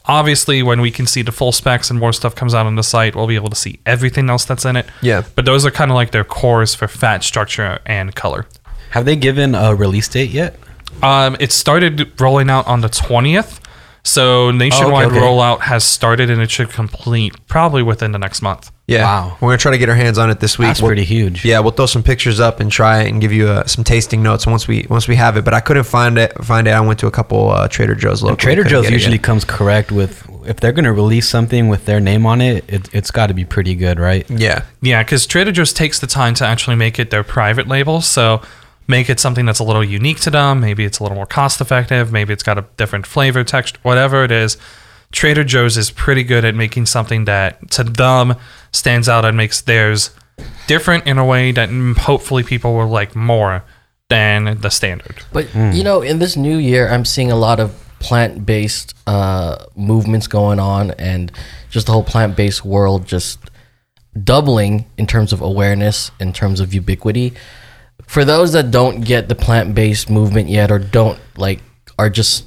Obviously, 0.06 0.62
when 0.62 0.80
we 0.80 0.90
can 0.90 1.06
see 1.06 1.22
the 1.22 1.32
full 1.32 1.52
specs 1.52 1.90
and 1.90 1.98
more 1.98 2.12
stuff 2.12 2.34
comes 2.34 2.54
out 2.54 2.66
on 2.66 2.76
the 2.76 2.82
site, 2.82 3.14
we'll 3.14 3.26
be 3.26 3.34
able 3.34 3.50
to 3.50 3.56
see 3.56 3.78
everything 3.84 4.30
else 4.30 4.44
that's 4.44 4.64
in 4.64 4.76
it. 4.76 4.86
Yeah. 5.02 5.24
But 5.34 5.44
those 5.44 5.66
are 5.66 5.70
kind 5.70 5.90
of 5.90 5.96
like 5.96 6.12
their 6.12 6.24
cores 6.24 6.74
for 6.74 6.88
fat 6.88 7.22
structure 7.22 7.80
and 7.84 8.14
color. 8.14 8.46
Have 8.90 9.04
they 9.04 9.16
given 9.16 9.54
a 9.54 9.74
release 9.74 10.08
date 10.08 10.30
yet? 10.30 10.58
Um, 11.02 11.36
it 11.40 11.52
started 11.52 12.18
rolling 12.20 12.48
out 12.48 12.66
on 12.66 12.80
the 12.80 12.88
20th. 12.88 13.60
So 14.02 14.50
nationwide 14.50 15.08
okay. 15.08 15.18
rollout 15.18 15.60
has 15.60 15.84
started 15.84 16.30
and 16.30 16.40
it 16.40 16.50
should 16.50 16.70
complete 16.70 17.34
probably 17.46 17.82
within 17.82 18.12
the 18.12 18.18
next 18.18 18.40
month. 18.40 18.72
Yeah. 18.88 19.04
Wow. 19.04 19.36
We're 19.40 19.48
gonna 19.50 19.58
try 19.58 19.72
to 19.72 19.78
get 19.78 19.90
our 19.90 19.94
hands 19.94 20.16
on 20.16 20.30
it 20.30 20.40
this 20.40 20.58
week. 20.58 20.68
That's 20.68 20.80
We'll- 20.80 20.88
pretty 20.88 21.04
huge. 21.04 21.44
Yeah, 21.44 21.60
we'll 21.60 21.72
throw 21.72 21.86
some 21.86 22.02
pictures 22.02 22.40
up 22.40 22.58
and 22.58 22.72
try 22.72 23.02
it 23.02 23.12
and 23.12 23.20
give 23.20 23.32
you 23.32 23.46
uh, 23.46 23.66
some 23.66 23.84
tasting 23.84 24.22
notes 24.22 24.46
once 24.46 24.66
we 24.66 24.86
once 24.88 25.06
we 25.06 25.14
have 25.16 25.36
it. 25.36 25.44
But 25.44 25.52
I 25.52 25.60
couldn't 25.60 25.84
find 25.84 26.16
it. 26.16 26.32
Find 26.42 26.66
it. 26.66 26.72
I 26.72 26.80
went 26.80 26.98
to 27.00 27.06
a 27.06 27.10
couple 27.10 27.50
uh, 27.50 27.68
Trader 27.68 27.94
Joe's 27.94 28.22
local. 28.22 28.38
Trader 28.38 28.64
Joe's 28.64 28.90
usually 28.90 29.18
comes 29.18 29.44
correct 29.44 29.92
with 29.92 30.26
if 30.46 30.58
they're 30.60 30.72
going 30.72 30.86
to 30.86 30.92
release 30.92 31.28
something 31.28 31.68
with 31.68 31.84
their 31.84 32.00
name 32.00 32.24
on 32.24 32.40
it, 32.40 32.64
it 32.66 32.88
it's 32.94 33.10
got 33.10 33.26
to 33.26 33.34
be 33.34 33.44
pretty 33.44 33.74
good, 33.74 34.00
right? 34.00 34.28
Yeah. 34.30 34.64
Yeah, 34.80 35.02
because 35.02 35.26
Trader 35.26 35.52
Joe's 35.52 35.74
takes 35.74 36.00
the 36.00 36.06
time 36.06 36.32
to 36.34 36.46
actually 36.46 36.76
make 36.76 36.98
it 36.98 37.10
their 37.10 37.22
private 37.22 37.68
label. 37.68 38.00
So 38.00 38.40
make 38.86 39.10
it 39.10 39.20
something 39.20 39.44
that's 39.44 39.58
a 39.58 39.64
little 39.64 39.84
unique 39.84 40.20
to 40.20 40.30
them. 40.30 40.60
Maybe 40.60 40.86
it's 40.86 40.98
a 40.98 41.02
little 41.02 41.16
more 41.16 41.26
cost 41.26 41.60
effective. 41.60 42.10
Maybe 42.10 42.32
it's 42.32 42.42
got 42.42 42.56
a 42.56 42.64
different 42.78 43.06
flavor, 43.06 43.44
texture, 43.44 43.78
whatever 43.82 44.24
it 44.24 44.30
is. 44.32 44.56
Trader 45.12 45.44
Joe's 45.44 45.76
is 45.76 45.90
pretty 45.90 46.22
good 46.22 46.44
at 46.44 46.54
making 46.54 46.86
something 46.86 47.24
that 47.24 47.70
to 47.72 47.84
them 47.84 48.34
stands 48.72 49.08
out 49.08 49.24
and 49.24 49.36
makes 49.36 49.60
theirs 49.60 50.10
different 50.66 51.06
in 51.06 51.18
a 51.18 51.24
way 51.24 51.50
that 51.52 51.70
mm, 51.70 51.96
hopefully 51.96 52.42
people 52.42 52.74
will 52.74 52.88
like 52.88 53.16
more 53.16 53.64
than 54.08 54.60
the 54.60 54.70
standard. 54.70 55.22
But 55.32 55.54
you 55.54 55.82
know, 55.82 56.02
in 56.02 56.18
this 56.18 56.36
new 56.36 56.56
year, 56.56 56.88
I'm 56.88 57.04
seeing 57.04 57.30
a 57.30 57.36
lot 57.36 57.60
of 57.60 57.74
plant-based 58.00 58.94
uh, 59.06 59.64
movements 59.76 60.26
going 60.26 60.60
on, 60.60 60.92
and 60.92 61.32
just 61.70 61.86
the 61.86 61.92
whole 61.92 62.04
plant-based 62.04 62.64
world 62.64 63.06
just 63.06 63.38
doubling 64.22 64.86
in 64.96 65.06
terms 65.06 65.32
of 65.32 65.40
awareness, 65.40 66.10
in 66.20 66.32
terms 66.32 66.60
of 66.60 66.72
ubiquity. 66.72 67.34
For 68.06 68.24
those 68.24 68.52
that 68.52 68.70
don't 68.70 69.02
get 69.02 69.28
the 69.28 69.34
plant-based 69.34 70.08
movement 70.08 70.48
yet, 70.48 70.70
or 70.70 70.78
don't 70.78 71.18
like, 71.36 71.60
are 71.98 72.08
just 72.08 72.46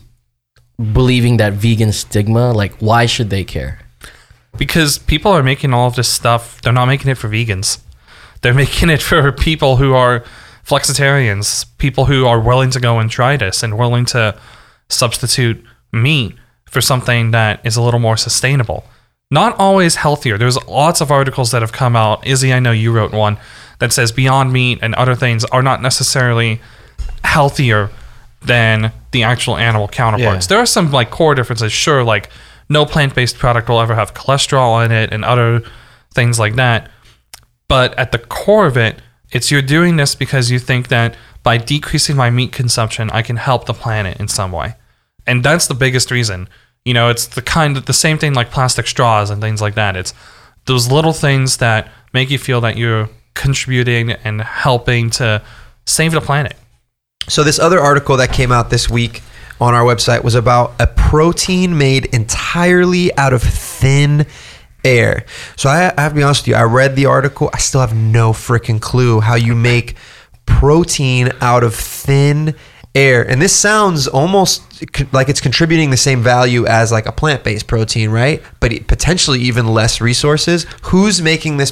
believing 0.94 1.38
that 1.38 1.54
vegan 1.54 1.92
stigma, 1.92 2.52
like, 2.52 2.74
why 2.80 3.06
should 3.06 3.30
they 3.30 3.44
care? 3.44 3.80
because 4.58 4.98
people 4.98 5.32
are 5.32 5.44
making 5.44 5.74
all 5.74 5.88
of 5.88 5.96
this 5.96 6.10
stuff 6.10 6.62
they're 6.62 6.74
not 6.74 6.86
making 6.86 7.10
it 7.10 7.16
for 7.16 7.30
vegans. 7.30 7.80
They're 8.42 8.54
making 8.66 8.90
it 8.90 9.02
for 9.02 9.32
people 9.32 9.78
who 9.78 9.94
are 9.94 10.24
flexitarians 10.66 11.66
people 11.78 12.06
who 12.06 12.26
are 12.26 12.40
willing 12.40 12.70
to 12.70 12.80
go 12.80 13.00
and 13.00 13.10
try 13.10 13.36
this 13.36 13.64
and 13.64 13.78
willing 13.78 14.06
to 14.06 14.38
substitute 14.90 15.64
meat 15.92 16.36
for 16.66 16.82
something 16.82 17.32
that 17.32 17.60
is 17.66 17.76
a 17.76 17.82
little 17.82 18.00
more 18.00 18.16
sustainable. 18.18 18.86
Not 19.30 19.58
always 19.58 19.96
healthier. 19.96 20.38
There's 20.38 20.64
lots 20.68 21.02
of 21.02 21.10
articles 21.12 21.52
that 21.52 21.62
have 21.62 21.72
come 21.72 21.96
out. 21.96 22.26
Izzy 22.28 22.54
i 22.54 22.60
know 22.60 22.72
you 22.72 22.92
wrote 22.92 23.12
one 23.12 23.38
that 23.80 23.92
says 23.92 24.12
beyond 24.12 24.54
meat 24.54 24.80
and 24.82 24.94
other 24.96 25.16
things 25.16 25.44
are 25.46 25.64
not 25.64 25.82
necessarily 25.82 26.62
healthier 27.24 27.90
than 28.42 28.92
the 29.12 29.24
actual 29.24 29.58
animal 29.58 29.88
counterparts. 29.88 30.46
Yeah. 30.46 30.50
There 30.50 30.60
are 30.60 30.66
some 30.66 30.92
like 30.92 31.12
core 31.12 31.36
differences. 31.36 31.72
Sure, 31.72 32.04
like 32.04 32.30
no 32.70 32.86
plant-based 32.86 33.38
product 33.38 33.70
will 33.70 33.82
ever 33.82 33.96
have 33.96 34.14
cholesterol 34.14 34.84
in 34.86 34.92
it 34.92 35.12
and 35.14 35.24
other 35.24 35.62
things 36.14 36.40
like 36.40 36.56
that. 36.56 36.90
But 37.68 37.98
at 37.98 38.12
the 38.12 38.20
core 38.20 38.66
of 38.66 38.78
it, 38.78 39.02
it's 39.32 39.52
you're 39.52 39.62
doing 39.62 39.96
this 39.96 40.16
because 40.16 40.52
you 40.52 40.60
think 40.60 40.90
that 40.90 41.16
by 41.44 41.58
decreasing 41.58 42.16
my 42.16 42.30
meat 42.30 42.52
consumption, 42.52 43.10
I 43.12 43.22
can 43.22 43.38
help 43.38 43.66
the 43.66 43.74
planet 43.74 44.20
in 44.20 44.28
some 44.28 44.52
way. 44.52 44.76
And 45.26 45.44
that's 45.44 45.68
the 45.68 45.74
biggest 45.74 46.12
reason. 46.12 46.50
You 46.84 46.94
know, 46.94 47.10
it's 47.10 47.28
the 47.28 47.42
kind 47.42 47.78
of 47.78 47.86
the 47.86 47.94
same 47.94 48.18
thing 48.18 48.34
like 48.34 48.52
plastic 48.52 48.88
straws 48.88 49.30
and 49.30 49.42
things 49.42 49.62
like 49.62 49.76
that. 49.76 49.96
It's 49.96 50.14
those 50.66 50.92
little 50.92 51.14
things 51.14 51.58
that 51.58 51.90
make 52.14 52.30
you 52.30 52.38
feel 52.38 52.62
that 52.62 52.78
you're 52.78 53.10
contributing 53.34 54.12
and 54.12 54.42
helping 54.42 55.10
to 55.12 55.42
save 55.86 56.12
the 56.12 56.22
planet. 56.22 56.56
So 57.28 57.44
this 57.44 57.60
other 57.60 57.80
article 57.80 58.18
that 58.18 58.34
came 58.34 58.52
out 58.52 58.70
this 58.70 58.90
week 58.90 59.22
on 59.60 59.74
our 59.74 59.84
website 59.84 60.24
was 60.24 60.36
about 60.36 60.74
a 60.80 60.88
protein 60.88 61.78
made 61.78 62.06
entirely 62.06 63.16
out 63.16 63.32
of 63.32 63.44
thin 63.44 64.26
air. 64.84 65.26
So 65.56 65.70
I, 65.70 65.94
I 65.96 66.02
have 66.02 66.14
to 66.14 66.16
be 66.16 66.24
honest 66.24 66.44
with 66.44 66.48
you. 66.50 66.56
I 66.56 66.64
read 66.64 66.96
the 66.96 67.06
article. 67.06 67.50
I 67.54 67.60
still 67.60 67.82
have 67.82 67.96
no 67.96 68.34
freaking 68.34 68.82
clue 68.82 69.20
how 69.20 69.36
you 69.36 69.54
make 69.54 69.96
protein 70.46 71.32
out 71.42 71.64
of 71.64 71.76
thin 71.76 72.56
air. 72.96 73.22
And 73.30 73.42
this 73.42 73.56
sounds 73.56 74.08
almost 74.08 74.84
like 75.14 75.30
it's 75.30 75.40
contributing 75.40 75.92
the 75.92 75.98
same 75.98 76.22
value 76.22 76.66
as 76.66 76.92
like 76.92 77.06
a 77.06 77.12
plant-based 77.12 77.68
protein, 77.68 78.10
right? 78.10 78.42
But 78.60 78.88
potentially 78.88 79.40
even 79.42 79.68
less 79.68 80.02
resources. 80.02 80.66
Who's 80.84 81.22
making 81.22 81.58
this 81.58 81.72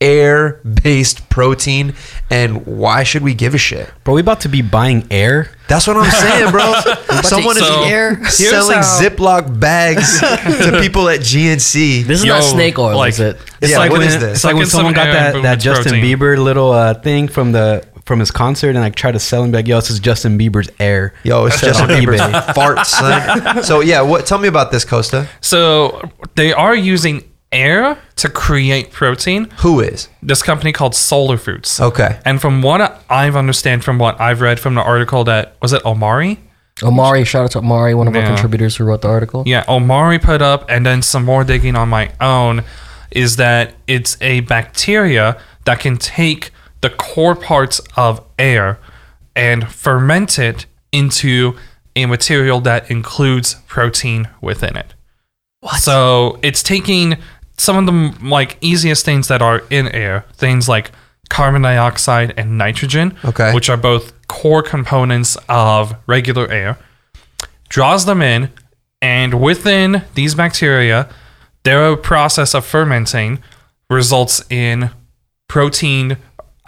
air-based 0.00 1.28
protein 1.28 1.94
and 2.30 2.66
why 2.66 3.02
should 3.02 3.22
we 3.22 3.34
give 3.34 3.54
a 3.54 3.58
shit? 3.58 3.90
Bro, 4.04 4.14
we 4.14 4.20
about 4.20 4.40
to 4.42 4.48
be 4.48 4.62
buying 4.62 5.06
air. 5.10 5.50
That's 5.68 5.86
what 5.86 5.96
I'm 5.96 6.10
saying, 6.10 6.50
bro. 6.50 6.72
Someone 7.22 7.56
is 7.56 7.66
So, 7.66 7.82
air. 7.84 8.24
selling 8.28 8.76
how- 8.78 9.00
Ziploc 9.00 9.58
bags 9.58 10.20
to 10.20 10.78
people 10.80 11.08
at 11.08 11.20
GNC. 11.20 12.04
This 12.04 12.20
is 12.20 12.24
Yo, 12.24 12.34
not 12.34 12.44
snake 12.44 12.78
oil, 12.78 12.96
like- 12.96 13.10
is 13.10 13.20
it? 13.20 13.36
It's 13.60 13.72
Yeah, 13.72 13.78
like 13.78 13.90
what 13.90 13.98
when, 14.00 14.08
is 14.08 14.18
this? 14.20 14.36
It's 14.36 14.44
like 14.44 14.54
when 14.56 14.66
someone 14.66 14.94
got 14.94 15.06
that, 15.12 15.42
that 15.42 15.56
Justin 15.60 15.92
protein. 15.92 16.04
Bieber 16.18 16.38
little 16.38 16.70
uh, 16.72 16.94
thing 16.94 17.28
from 17.28 17.52
the 17.52 17.84
from 18.04 18.20
his 18.20 18.30
concert 18.30 18.70
and 18.70 18.78
I 18.78 18.88
try 18.88 19.12
to 19.12 19.18
sell 19.18 19.44
him 19.44 19.52
like, 19.52 19.68
yo, 19.68 19.76
this 19.76 19.90
is 19.90 20.00
Justin 20.00 20.38
Bieber's 20.38 20.70
air. 20.80 21.12
Yo, 21.24 21.44
it's 21.44 21.60
Justin 21.60 21.90
on 21.90 21.96
Bieber's 22.02 22.20
farts, 22.56 22.86
son. 22.86 23.62
So 23.62 23.80
yeah, 23.80 24.00
what? 24.00 24.24
Tell 24.24 24.38
me 24.38 24.48
about 24.48 24.72
this, 24.72 24.86
Costa. 24.86 25.28
So 25.42 26.10
they 26.34 26.54
are 26.54 26.74
using 26.74 27.27
air 27.52 27.98
to 28.16 28.28
create 28.28 28.92
protein. 28.92 29.48
Who 29.60 29.80
is? 29.80 30.08
This 30.22 30.42
company 30.42 30.72
called 30.72 30.94
Solar 30.94 31.36
Foods. 31.36 31.80
Okay. 31.80 32.20
And 32.24 32.40
from 32.40 32.62
what 32.62 33.02
I've 33.08 33.36
understand 33.36 33.84
from 33.84 33.98
what 33.98 34.20
I've 34.20 34.40
read 34.40 34.60
from 34.60 34.74
the 34.74 34.82
article 34.82 35.24
that 35.24 35.56
was 35.62 35.72
it 35.72 35.84
Omari? 35.84 36.38
Omari, 36.82 37.24
shout 37.24 37.44
out 37.44 37.50
to 37.52 37.58
Omari, 37.58 37.94
one 37.94 38.06
of 38.06 38.14
our 38.14 38.24
contributors 38.24 38.76
who 38.76 38.84
wrote 38.84 39.02
the 39.02 39.08
article. 39.08 39.42
Yeah, 39.46 39.64
Omari 39.68 40.18
put 40.18 40.40
up 40.42 40.66
and 40.68 40.86
then 40.86 41.02
some 41.02 41.24
more 41.24 41.42
digging 41.42 41.74
on 41.74 41.88
my 41.88 42.12
own 42.20 42.62
is 43.10 43.36
that 43.36 43.74
it's 43.86 44.16
a 44.20 44.40
bacteria 44.40 45.40
that 45.64 45.80
can 45.80 45.96
take 45.96 46.52
the 46.80 46.90
core 46.90 47.34
parts 47.34 47.80
of 47.96 48.24
air 48.38 48.78
and 49.34 49.72
ferment 49.72 50.38
it 50.38 50.66
into 50.92 51.56
a 51.96 52.06
material 52.06 52.60
that 52.60 52.90
includes 52.90 53.54
protein 53.66 54.28
within 54.40 54.76
it. 54.76 54.94
What? 55.60 55.80
So 55.80 56.38
it's 56.42 56.62
taking 56.62 57.16
some 57.58 57.76
of 57.76 57.86
the 57.86 58.26
like 58.26 58.56
easiest 58.60 59.04
things 59.04 59.28
that 59.28 59.42
are 59.42 59.62
in 59.70 59.88
air, 59.88 60.24
things 60.34 60.68
like 60.68 60.90
carbon 61.28 61.60
dioxide 61.62 62.32
and 62.38 62.56
nitrogen, 62.56 63.14
Okay. 63.24 63.52
which 63.52 63.68
are 63.68 63.76
both 63.76 64.12
core 64.28 64.62
components 64.62 65.36
of 65.48 65.94
regular 66.06 66.48
air, 66.50 66.78
draws 67.68 68.06
them 68.06 68.22
in, 68.22 68.50
and 69.02 69.40
within 69.40 70.02
these 70.14 70.34
bacteria, 70.34 71.08
their 71.64 71.96
process 71.96 72.54
of 72.54 72.64
fermenting 72.64 73.42
results 73.90 74.42
in 74.50 74.90
protein 75.48 76.16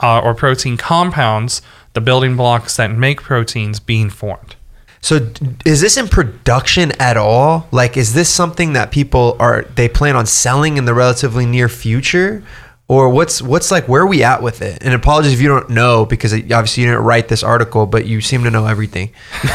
uh, 0.03 0.21
or 0.21 0.35
protein 0.35 0.77
compounds, 0.77 1.63
the 1.93 2.01
building 2.01 2.37
blocks 2.37 2.77
that 2.77 2.91
make 2.91 3.21
proteins 3.23 3.81
being 3.81 4.11
formed. 4.11 4.57
So 5.03 5.31
is 5.65 5.81
this 5.81 5.97
in 5.97 6.09
production 6.09 6.93
at 7.01 7.17
all? 7.17 7.67
Like, 7.73 7.97
is 7.97 8.13
this 8.13 8.29
something 8.29 8.75
that 8.75 8.91
people 8.91 9.37
are 9.41 9.63
they 9.75 9.89
plan 9.89 10.15
on 10.15 10.27
selling 10.27 10.77
in 10.77 10.85
the 10.85 10.95
relatively 10.95 11.47
near 11.47 11.69
future? 11.69 12.43
Or 12.87 13.09
what's 13.09 13.41
what's 13.41 13.71
like 13.71 13.87
where 13.89 14.03
are 14.03 14.07
we 14.07 14.25
at 14.25 14.43
with 14.43 14.63
it? 14.63 14.83
And 14.83 14.93
apologies 14.93 15.33
if 15.33 15.41
you 15.41 15.49
don't 15.49 15.71
know 15.71 16.05
because 16.05 16.35
obviously 16.35 16.83
you 16.83 16.91
didn't 16.91 17.05
write 17.05 17.29
this 17.29 17.43
article, 17.43 17.87
but 17.87 18.05
you 18.07 18.21
seem 18.21 18.43
to 18.45 18.51
know 18.51 18.67
everything. 18.67 19.13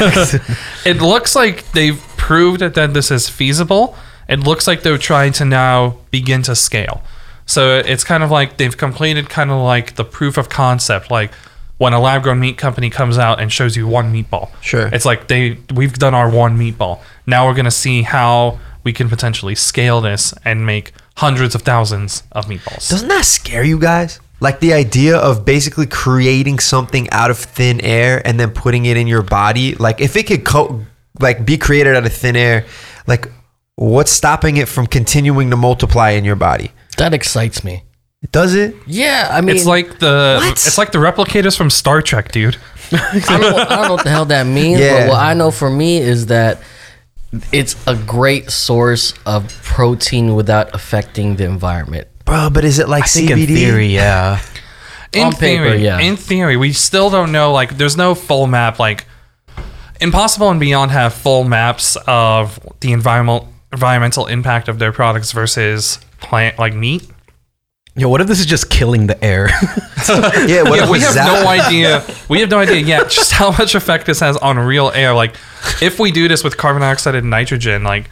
It 0.84 1.02
looks 1.02 1.36
like 1.36 1.70
they've 1.72 2.02
proved 2.16 2.60
that 2.60 2.94
this 2.94 3.10
is 3.10 3.28
feasible. 3.28 3.94
It 4.28 4.40
looks 4.40 4.66
like 4.66 4.82
they're 4.82 4.98
trying 4.98 5.32
to 5.34 5.44
now 5.44 5.98
begin 6.10 6.42
to 6.42 6.56
scale. 6.56 7.02
So 7.44 7.78
it's 7.78 8.02
kind 8.02 8.24
of 8.24 8.30
like 8.30 8.56
they've 8.56 8.76
completed 8.76 9.28
kind 9.28 9.50
of 9.50 9.62
like 9.62 9.94
the 9.94 10.04
proof 10.04 10.36
of 10.36 10.48
concept, 10.48 11.10
like 11.10 11.30
when 11.78 11.92
a 11.92 12.00
lab 12.00 12.22
grown 12.22 12.40
meat 12.40 12.56
company 12.56 12.90
comes 12.90 13.18
out 13.18 13.40
and 13.40 13.52
shows 13.52 13.76
you 13.76 13.86
one 13.86 14.12
meatball. 14.12 14.50
Sure. 14.62 14.88
It's 14.92 15.04
like 15.04 15.28
they 15.28 15.58
we've 15.74 15.94
done 15.94 16.14
our 16.14 16.30
one 16.30 16.58
meatball. 16.58 17.00
Now 17.26 17.46
we're 17.46 17.54
gonna 17.54 17.70
see 17.70 18.02
how 18.02 18.58
we 18.84 18.92
can 18.92 19.08
potentially 19.08 19.54
scale 19.54 20.00
this 20.00 20.32
and 20.44 20.64
make 20.64 20.92
hundreds 21.16 21.54
of 21.54 21.62
thousands 21.62 22.22
of 22.32 22.46
meatballs. 22.46 22.88
Doesn't 22.88 23.08
that 23.08 23.24
scare 23.24 23.64
you 23.64 23.78
guys? 23.78 24.20
Like 24.38 24.60
the 24.60 24.74
idea 24.74 25.16
of 25.16 25.44
basically 25.44 25.86
creating 25.86 26.58
something 26.58 27.08
out 27.10 27.30
of 27.30 27.38
thin 27.38 27.80
air 27.80 28.24
and 28.26 28.38
then 28.38 28.50
putting 28.50 28.84
it 28.84 28.96
in 28.96 29.06
your 29.06 29.22
body. 29.22 29.74
Like 29.74 30.00
if 30.00 30.14
it 30.16 30.26
could 30.26 30.44
co- 30.44 30.84
like 31.20 31.44
be 31.44 31.56
created 31.56 31.96
out 31.96 32.04
of 32.04 32.12
thin 32.12 32.36
air, 32.36 32.66
like 33.06 33.30
what's 33.76 34.12
stopping 34.12 34.56
it 34.58 34.68
from 34.68 34.86
continuing 34.86 35.50
to 35.50 35.56
multiply 35.56 36.10
in 36.10 36.24
your 36.24 36.36
body? 36.36 36.70
That 36.98 37.12
excites 37.12 37.64
me. 37.64 37.85
Does 38.32 38.54
it? 38.54 38.74
Yeah, 38.86 39.28
I 39.30 39.40
mean, 39.40 39.56
it's 39.56 39.66
like 39.66 39.98
the 39.98 40.38
What? 40.40 40.52
it's 40.52 40.78
like 40.78 40.92
the 40.92 40.98
replicators 40.98 41.56
from 41.56 41.70
Star 41.70 42.02
Trek, 42.02 42.32
dude. 42.32 42.56
I 42.92 43.20
don't, 43.26 43.40
know, 43.40 43.56
I 43.56 43.64
don't 43.76 43.82
know 43.88 43.94
what 43.94 44.04
the 44.04 44.10
hell 44.10 44.24
that 44.26 44.46
means, 44.46 44.78
Yeah. 44.80 45.00
but 45.06 45.10
what 45.10 45.20
I 45.20 45.34
know 45.34 45.50
for 45.50 45.68
me 45.70 45.98
is 45.98 46.26
that 46.26 46.60
it's 47.52 47.74
a 47.86 47.94
great 47.96 48.50
source 48.50 49.12
of 49.26 49.48
protein 49.64 50.34
without 50.34 50.74
affecting 50.74 51.36
the 51.36 51.44
environment. 51.44 52.06
Bro, 52.24 52.50
but 52.50 52.64
is 52.64 52.78
it 52.78 52.88
like 52.88 53.04
I 53.04 53.06
think 53.06 53.30
CBD? 53.30 53.40
in 53.40 53.46
theory, 53.46 53.86
yeah. 53.88 54.40
in 55.12 55.26
On 55.26 55.32
paper, 55.32 55.64
theory, 55.64 55.84
yeah. 55.84 55.98
In 56.00 56.16
theory, 56.16 56.56
we 56.56 56.72
still 56.72 57.10
don't 57.10 57.32
know. 57.32 57.52
Like, 57.52 57.76
there's 57.78 57.96
no 57.96 58.14
full 58.14 58.46
map. 58.46 58.78
Like, 58.78 59.06
Impossible 60.00 60.50
and 60.50 60.60
Beyond 60.60 60.90
have 60.90 61.14
full 61.14 61.44
maps 61.44 61.96
of 62.06 62.60
the 62.80 62.92
environmental 62.92 63.48
environmental 63.72 64.26
impact 64.26 64.68
of 64.68 64.78
their 64.78 64.92
products 64.92 65.32
versus 65.32 65.98
plant 66.20 66.58
like 66.58 66.74
meat. 66.74 67.08
Yo, 67.98 68.08
what 68.10 68.20
if 68.20 68.26
this 68.26 68.40
is 68.40 68.46
just 68.46 68.68
killing 68.68 69.06
the 69.06 69.22
air? 69.24 69.48
Yeah, 70.08 70.62
what 70.62 70.76
Yeah, 70.76 70.84
if 70.84 70.90
we 70.90 71.00
have 71.00 71.14
that- 71.14 71.42
no 71.42 71.48
idea. 71.48 72.04
We 72.28 72.40
have 72.40 72.50
no 72.50 72.58
idea 72.58 72.76
yet 72.76 73.08
just 73.10 73.32
how 73.32 73.50
much 73.52 73.74
effect 73.74 74.06
this 74.06 74.20
has 74.20 74.36
on 74.36 74.58
real 74.58 74.90
air. 74.94 75.14
Like, 75.14 75.34
if 75.80 75.98
we 75.98 76.10
do 76.12 76.28
this 76.28 76.44
with 76.44 76.56
carbon 76.56 76.82
dioxide 76.82 77.14
and 77.14 77.30
nitrogen, 77.30 77.82
like, 77.84 78.10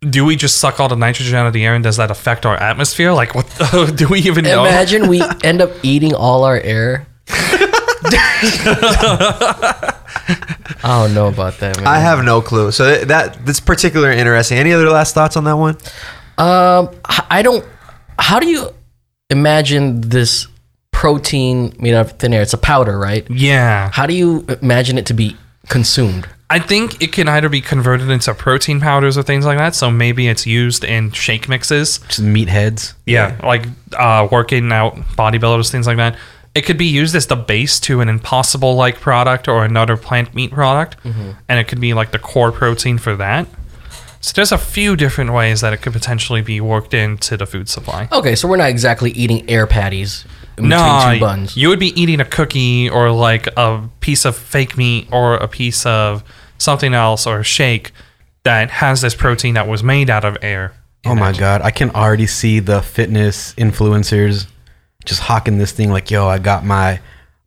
do 0.00 0.24
we 0.24 0.36
just 0.36 0.58
suck 0.58 0.80
all 0.80 0.88
the 0.88 0.96
nitrogen 0.96 1.34
out 1.34 1.46
of 1.46 1.52
the 1.52 1.64
air 1.64 1.74
and 1.74 1.82
does 1.84 1.96
that 1.98 2.10
affect 2.10 2.44
our 2.44 2.56
atmosphere? 2.56 3.12
Like, 3.12 3.34
what 3.34 3.46
the, 3.50 3.92
do 3.96 4.08
we 4.08 4.18
even 4.20 4.44
know? 4.44 4.64
Imagine 4.64 5.08
we 5.08 5.22
end 5.44 5.60
up 5.62 5.70
eating 5.82 6.14
all 6.14 6.44
our 6.44 6.58
air. 6.60 7.06
I 10.82 11.02
don't 11.06 11.14
know 11.14 11.28
about 11.28 11.58
that, 11.58 11.76
man. 11.78 11.86
I 11.86 11.98
have 11.98 12.24
no 12.24 12.40
clue. 12.40 12.70
So 12.72 13.04
that 13.04 13.44
that's 13.46 13.60
particularly 13.60 14.18
interesting. 14.18 14.58
Any 14.58 14.72
other 14.72 14.88
last 14.90 15.14
thoughts 15.14 15.36
on 15.36 15.44
that 15.44 15.54
one? 15.56 15.76
Um, 16.38 16.88
h- 17.10 17.20
I 17.30 17.42
don't. 17.42 17.64
How 18.18 18.38
do 18.40 18.48
you 18.48 18.70
imagine 19.30 20.00
this 20.02 20.46
protein 20.92 21.74
made 21.78 21.94
out 21.94 22.06
of 22.06 22.12
thin 22.12 22.32
air? 22.32 22.42
It's 22.42 22.54
a 22.54 22.58
powder, 22.58 22.98
right? 22.98 23.26
Yeah. 23.30 23.90
How 23.92 24.06
do 24.06 24.14
you 24.14 24.46
imagine 24.62 24.98
it 24.98 25.06
to 25.06 25.14
be 25.14 25.36
consumed? 25.68 26.28
I 26.48 26.60
think 26.60 27.02
it 27.02 27.12
can 27.12 27.28
either 27.28 27.48
be 27.48 27.60
converted 27.60 28.08
into 28.08 28.32
protein 28.32 28.80
powders 28.80 29.18
or 29.18 29.22
things 29.24 29.44
like 29.44 29.58
that. 29.58 29.74
So 29.74 29.90
maybe 29.90 30.28
it's 30.28 30.46
used 30.46 30.84
in 30.84 31.10
shake 31.10 31.48
mixes. 31.48 31.98
just 31.98 32.22
meatheads. 32.22 32.94
Yeah, 33.04 33.36
like 33.42 33.64
uh, 33.96 34.28
working 34.30 34.70
out 34.70 34.94
bodybuilders, 35.16 35.70
things 35.72 35.86
like 35.88 35.96
that. 35.96 36.16
It 36.54 36.62
could 36.64 36.78
be 36.78 36.86
used 36.86 37.14
as 37.14 37.26
the 37.26 37.36
base 37.36 37.78
to 37.80 38.00
an 38.00 38.08
impossible 38.08 38.76
like 38.76 39.00
product 39.00 39.48
or 39.48 39.64
another 39.64 39.96
plant 39.96 40.34
meat 40.34 40.52
product, 40.52 40.96
and 41.04 41.58
it 41.58 41.64
could 41.68 41.80
be 41.80 41.92
like 41.94 42.12
the 42.12 42.18
core 42.18 42.52
protein 42.52 42.96
for 42.96 43.16
that. 43.16 43.46
So 44.26 44.32
there's 44.34 44.50
a 44.50 44.58
few 44.58 44.96
different 44.96 45.32
ways 45.32 45.60
that 45.60 45.72
it 45.72 45.76
could 45.82 45.92
potentially 45.92 46.42
be 46.42 46.60
worked 46.60 46.92
into 46.92 47.36
the 47.36 47.46
food 47.46 47.68
supply. 47.68 48.08
Okay, 48.10 48.34
so 48.34 48.48
we're 48.48 48.56
not 48.56 48.70
exactly 48.70 49.12
eating 49.12 49.48
air 49.48 49.68
patties 49.68 50.24
in 50.58 50.68
No, 50.68 50.78
between 50.78 51.14
two 51.14 51.20
buns. 51.20 51.56
you 51.56 51.68
would 51.68 51.78
be 51.78 51.98
eating 52.00 52.18
a 52.18 52.24
cookie 52.24 52.90
or 52.90 53.12
like 53.12 53.46
a 53.56 53.88
piece 54.00 54.24
of 54.24 54.36
fake 54.36 54.76
meat 54.76 55.06
or 55.12 55.34
a 55.34 55.46
piece 55.46 55.86
of 55.86 56.24
something 56.58 56.92
else 56.92 57.24
or 57.24 57.38
a 57.38 57.44
shake 57.44 57.92
that 58.42 58.68
has 58.70 59.00
this 59.00 59.14
protein 59.14 59.54
that 59.54 59.68
was 59.68 59.84
made 59.84 60.10
out 60.10 60.24
of 60.24 60.36
air. 60.42 60.72
Oh 61.04 61.14
my 61.14 61.30
god, 61.30 61.62
I 61.62 61.70
can 61.70 61.90
already 61.90 62.26
see 62.26 62.58
the 62.58 62.82
fitness 62.82 63.54
influencers 63.54 64.48
just 65.04 65.20
hawking 65.20 65.58
this 65.58 65.70
thing 65.70 65.92
like, 65.92 66.10
"Yo, 66.10 66.26
I 66.26 66.38
got 66.38 66.64
my 66.64 66.98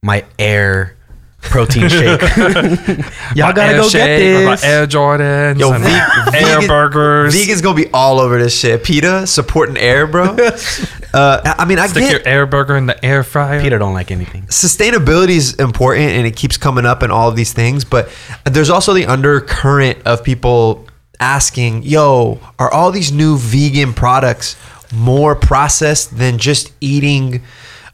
my 0.01 0.23
air 0.39 0.95
protein 1.41 1.87
shake. 1.89 2.21
Y'all 3.35 3.53
gotta 3.53 3.73
go 3.73 3.83
get 3.83 3.91
Shake 3.91 4.35
or 4.41 4.45
my 4.45 4.51
this." 4.51 4.63
Air 4.63 4.87
Jordans 4.87 5.59
Yo, 5.59 5.71
and 5.71 5.83
ve- 5.83 5.89
Air 6.37 6.55
vegan- 6.55 6.67
Burgers. 6.67 7.33
Vegans 7.35 7.63
gonna 7.63 7.75
be 7.75 7.89
all 7.93 8.19
over 8.19 8.37
this 8.37 8.57
shit. 8.57 8.83
PETA 8.83 9.25
supporting 9.27 9.77
air, 9.77 10.05
bro. 10.07 10.23
uh, 11.13 11.41
I 11.57 11.65
mean, 11.65 11.79
I 11.79 11.87
Stick 11.87 12.03
get 12.03 12.11
your 12.11 12.27
air 12.27 12.45
burger 12.45 12.75
in 12.77 12.85
the 12.85 13.03
air 13.05 13.23
fryer. 13.23 13.61
PETA 13.61 13.79
don't 13.79 13.93
like 13.93 14.11
anything. 14.11 14.43
sustainability 14.43 15.37
is 15.37 15.55
important 15.55 16.11
and 16.11 16.27
it 16.27 16.35
keeps 16.35 16.57
coming 16.57 16.85
up 16.85 17.03
in 17.03 17.11
all 17.11 17.29
of 17.29 17.35
these 17.35 17.53
things 17.53 17.83
but 17.85 18.09
there's 18.45 18.69
also 18.69 18.93
the 18.93 19.05
undercurrent 19.05 19.97
of 20.05 20.23
people 20.23 20.87
asking 21.19 21.83
yo 21.83 22.39
are 22.59 22.71
all 22.71 22.91
these 22.91 23.11
new 23.11 23.37
vegan 23.37 23.93
products 23.93 24.55
more 24.93 25.35
processed 25.35 26.17
than 26.17 26.37
just 26.37 26.71
eating 26.81 27.41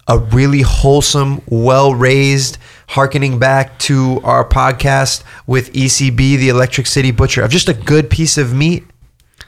a 0.07 0.17
really 0.19 0.61
wholesome 0.61 1.41
well 1.47 1.93
raised 1.93 2.57
harkening 2.89 3.39
back 3.39 3.77
to 3.79 4.19
our 4.23 4.47
podcast 4.47 5.23
with 5.47 5.71
ecb 5.73 6.17
the 6.17 6.49
electric 6.49 6.87
city 6.87 7.11
butcher 7.11 7.41
of 7.41 7.51
just 7.51 7.67
a 7.69 7.73
good 7.73 8.09
piece 8.09 8.37
of 8.37 8.53
meat 8.53 8.83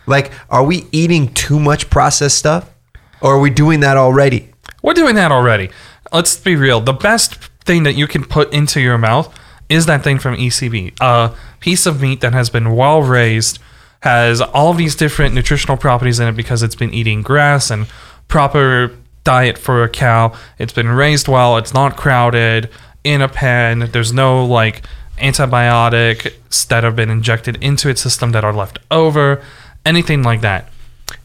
like 0.07 0.31
are 0.49 0.63
we 0.63 0.85
eating 0.91 1.33
too 1.33 1.59
much 1.59 1.89
processed 1.89 2.37
stuff 2.37 2.73
or 3.21 3.35
are 3.35 3.39
we 3.39 3.49
doing 3.49 3.79
that 3.81 3.97
already 3.97 4.49
We're 4.83 4.93
doing 4.93 5.15
that 5.15 5.31
already. 5.31 5.69
Let's 6.13 6.37
be 6.37 6.55
real. 6.55 6.79
The 6.79 6.93
best 6.93 7.35
thing 7.65 7.83
that 7.83 7.93
you 7.95 8.07
can 8.07 8.23
put 8.23 8.53
into 8.53 8.79
your 8.79 8.97
mouth 8.97 9.27
is 9.69 9.85
that 9.87 10.03
thing 10.03 10.19
from 10.19 10.35
ECB. 10.37 10.93
A 11.01 11.35
piece 11.59 11.85
of 11.85 12.01
meat 12.01 12.21
that 12.21 12.33
has 12.33 12.49
been 12.49 12.71
well 12.75 13.01
raised, 13.01 13.59
has 14.01 14.39
all 14.39 14.71
of 14.71 14.77
these 14.77 14.95
different 14.95 15.33
nutritional 15.35 15.75
properties 15.75 16.19
in 16.19 16.27
it 16.27 16.35
because 16.35 16.63
it's 16.63 16.75
been 16.75 16.93
eating 16.93 17.21
grass 17.21 17.69
and 17.71 17.87
proper 18.27 18.95
diet 19.25 19.57
for 19.57 19.83
a 19.83 19.89
cow. 19.89 20.33
It's 20.57 20.71
been 20.71 20.87
raised 20.87 21.27
well. 21.27 21.57
It's 21.57 21.73
not 21.73 21.97
crowded 21.97 22.69
in 23.07 23.21
a 23.21 23.29
pen. 23.29 23.89
There's 23.93 24.11
no 24.11 24.45
like 24.45 24.83
antibiotics 25.17 26.65
that 26.65 26.83
have 26.83 26.95
been 26.95 27.09
injected 27.09 27.57
into 27.63 27.87
its 27.87 28.01
system 28.01 28.33
that 28.33 28.43
are 28.43 28.53
left 28.53 28.79
over, 28.91 29.41
anything 29.85 30.23
like 30.23 30.41
that. 30.41 30.69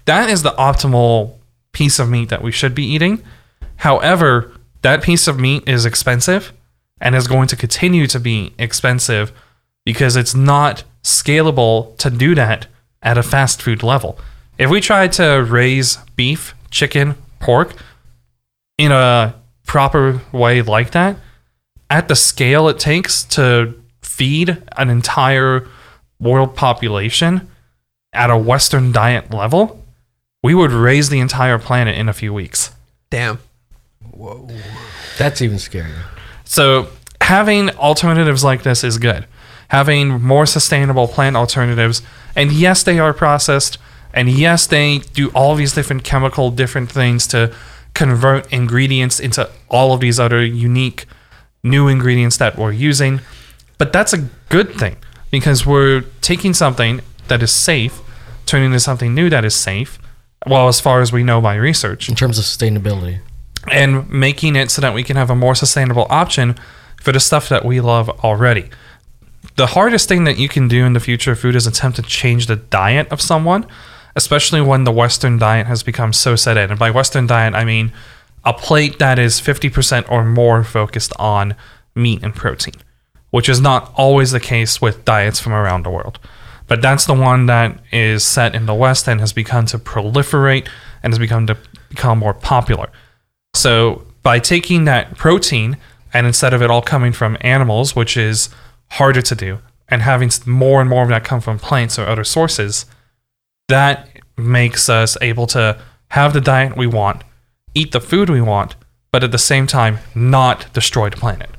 That 0.05 0.31
is 0.31 0.43
the 0.43 0.53
optimal 0.53 1.35
piece 1.73 1.99
of 1.99 2.09
meat 2.09 2.29
that 2.29 2.43
we 2.43 2.53
should 2.53 2.75
be 2.75 2.85
eating. 2.85 3.23
However, 3.77 4.53
that 4.83 5.03
piece 5.03 5.27
of 5.27 5.41
meat 5.41 5.69
is 5.69 5.85
expensive 5.85 6.53
and 7.01 7.17
is 7.17 7.27
going 7.27 7.49
to 7.49 7.57
continue 7.57 8.07
to 8.07 8.21
be 8.21 8.55
expensive 8.59 9.33
because 9.85 10.15
it's 10.15 10.37
not 10.37 10.85
scalable 11.03 11.97
to 11.99 12.11
do 12.11 12.37
that 12.37 12.69
at 13.03 13.19
a 13.19 13.25
fast 13.25 13.61
food 13.61 13.83
level. 13.83 14.19
If 14.57 14.71
we 14.71 14.81
tried 14.81 15.11
to 15.13 15.45
raise 15.49 15.97
beef, 16.15 16.55
chicken, 16.71 17.17
pork 17.41 17.75
in 18.79 18.93
a 18.93 19.35
proper 19.67 20.21
way 20.31 20.63
like 20.63 20.93
that, 20.93 21.17
at 21.93 22.09
the 22.09 22.17
scale 22.17 22.71
it 22.71 22.79
takes 22.79 23.23
to 23.23 23.75
feed 24.01 24.63
an 24.79 24.89
entire 24.89 25.69
world 26.19 26.57
population 26.57 27.47
at 28.15 28.31
a 28.31 28.37
Western 28.37 28.93
diet 28.93 29.31
level, 29.31 29.85
we 30.43 30.55
would 30.55 30.73
raise 30.73 31.11
the 31.11 31.21
entire 31.21 31.59
planet 31.59 31.95
in 31.97 32.09
a 32.09 32.15
few 32.15 32.33
weeks. 32.33 32.71
damn 33.11 33.39
Whoa. 34.11 34.49
That's 35.19 35.43
even 35.43 35.59
scarier. 35.59 36.05
So 36.45 36.89
having 37.21 37.69
alternatives 37.77 38.43
like 38.43 38.63
this 38.63 38.83
is 38.83 38.97
good. 38.97 39.27
Having 39.69 40.23
more 40.23 40.47
sustainable 40.47 41.09
plant 41.09 41.37
alternatives, 41.37 42.03
and 42.35 42.53
yes, 42.53 42.83
they 42.83 42.99
are 42.99 43.13
processed, 43.13 43.79
and 44.15 44.29
yes, 44.29 44.67
they 44.67 44.99
do 45.15 45.29
all 45.31 45.55
these 45.55 45.75
different 45.75 46.05
chemical 46.05 46.51
different 46.51 46.91
things 46.91 47.27
to 47.29 47.55
convert 47.95 48.51
ingredients 48.53 49.21
into 49.21 49.49
all 49.69 49.93
of 49.93 50.01
these 50.01 50.19
other 50.19 50.45
unique 50.45 51.07
new 51.63 51.89
ingredients 51.89 52.37
that 52.39 52.59
we're 52.59 52.73
using. 52.73 53.21
But 53.79 53.93
that's 53.93 54.13
a 54.13 54.29
good 54.49 54.75
thing 54.75 54.97
because 55.31 55.65
we're 55.67 56.03
taking 56.21 56.55
something 56.55 57.01
that 57.29 57.43
is 57.43 57.53
safe, 57.53 58.01
turning 58.47 58.65
it 58.67 58.75
into 58.75 58.81
something 58.81 59.15
new 59.15 59.31
that 59.31 59.45
is 59.45 59.55
safe. 59.55 59.99
Well, 60.47 60.69
as 60.69 60.81
far 60.81 61.01
as 61.01 61.13
we 61.13 61.23
know 61.23 61.41
by 61.41 61.55
research, 61.55 62.09
In 62.09 62.15
terms 62.17 62.39
of 62.39 62.45
sustainability. 62.45 63.21
and 63.71 64.11
making 64.11 64.57
it 64.57 64.71
so 64.71 64.81
that 64.83 64.93
we 64.93 65.05
can 65.05 65.17
have 65.17 65.31
a 65.31 65.37
more 65.37 65.55
sustainable 65.55 66.07
option 66.11 66.57
for 67.01 67.13
the 67.13 67.21
stuff 67.21 67.49
that 67.49 67.65
we 67.65 67.81
love 67.81 68.09
already. 68.25 68.69
The 69.57 69.69
hardest 69.69 70.09
thing 70.09 70.25
that 70.25 70.39
you 70.39 70.49
can 70.49 70.67
do 70.67 70.85
in 70.85 70.95
the 70.95 71.01
future 71.01 71.33
of 71.33 71.39
food 71.39 71.55
is 71.55 71.67
attempt 71.67 71.97
to 71.97 72.03
change 72.03 72.47
the 72.47 72.57
diet 72.57 73.09
of 73.13 73.21
someone, 73.21 73.67
especially 74.17 74.61
when 74.61 74.83
the 74.85 74.93
Western 74.93 75.39
diet 75.39 75.67
has 75.69 75.83
become 75.85 76.13
so 76.13 76.35
set 76.37 76.57
in. 76.57 76.71
And 76.71 76.79
by 76.79 76.91
Western 76.91 77.27
diet, 77.29 77.55
I 77.55 77.65
mean 77.65 77.93
a 78.45 78.53
plate 78.53 78.99
that 78.99 79.19
is 79.19 79.41
50% 79.41 80.11
or 80.11 80.25
more 80.25 80.65
focused 80.65 81.13
on 81.19 81.55
meat 81.95 82.23
and 82.23 82.35
protein, 82.35 82.75
which 83.31 83.49
is 83.49 83.61
not 83.61 83.93
always 83.97 84.33
the 84.33 84.41
case 84.41 84.81
with 84.81 85.05
diets 85.05 85.41
from 85.41 85.53
around 85.53 85.85
the 85.85 85.91
world. 85.91 86.19
But 86.67 86.81
that's 86.81 87.05
the 87.05 87.15
one 87.15 87.47
that 87.47 87.79
is 87.93 88.25
set 88.25 88.55
in 88.55 88.67
the 88.67 88.75
West 88.75 89.07
and 89.07 89.21
has 89.21 89.33
begun 89.33 89.67
to 89.67 89.79
proliferate 89.79 90.69
and 91.03 91.13
has 91.13 91.19
become 91.19 91.47
to 91.47 91.57
become 91.89 92.19
more 92.19 92.35
popular. 92.35 92.91
So 93.55 94.07
by 94.23 94.39
taking 94.39 94.85
that 94.85 95.17
protein 95.17 95.77
and 96.13 96.27
instead 96.27 96.55
of 96.55 96.63
it 96.63 96.71
all 96.71 96.83
coming 96.83 97.13
from 97.13 97.37
animals, 97.41 97.95
which 97.95 98.17
is 98.17 98.49
harder 98.93 99.23
to 99.23 99.35
do, 99.35 99.59
and 99.89 100.03
having 100.03 100.31
more 100.47 100.81
and 100.81 100.89
more 100.89 101.03
of 101.03 101.09
that 101.11 101.25
come 101.25 101.41
from 101.41 101.59
plants 101.59 101.99
or 101.99 102.07
other 102.07 102.25
sources, 102.25 102.87
that 103.69 104.09
makes 104.37 104.89
us 104.89 105.17
able 105.21 105.47
to 105.49 105.79
have 106.09 106.33
the 106.33 106.41
diet 106.41 106.77
we 106.77 106.87
want, 106.87 107.23
eat 107.75 107.93
the 107.93 108.01
food 108.01 108.29
we 108.31 108.41
want, 108.41 108.75
but 109.11 109.23
at 109.25 109.33
the 109.33 109.39
same 109.39 109.67
time 109.67 109.99
not 110.15 110.73
destroy 110.73 111.09
the 111.11 111.17
planet. 111.17 111.51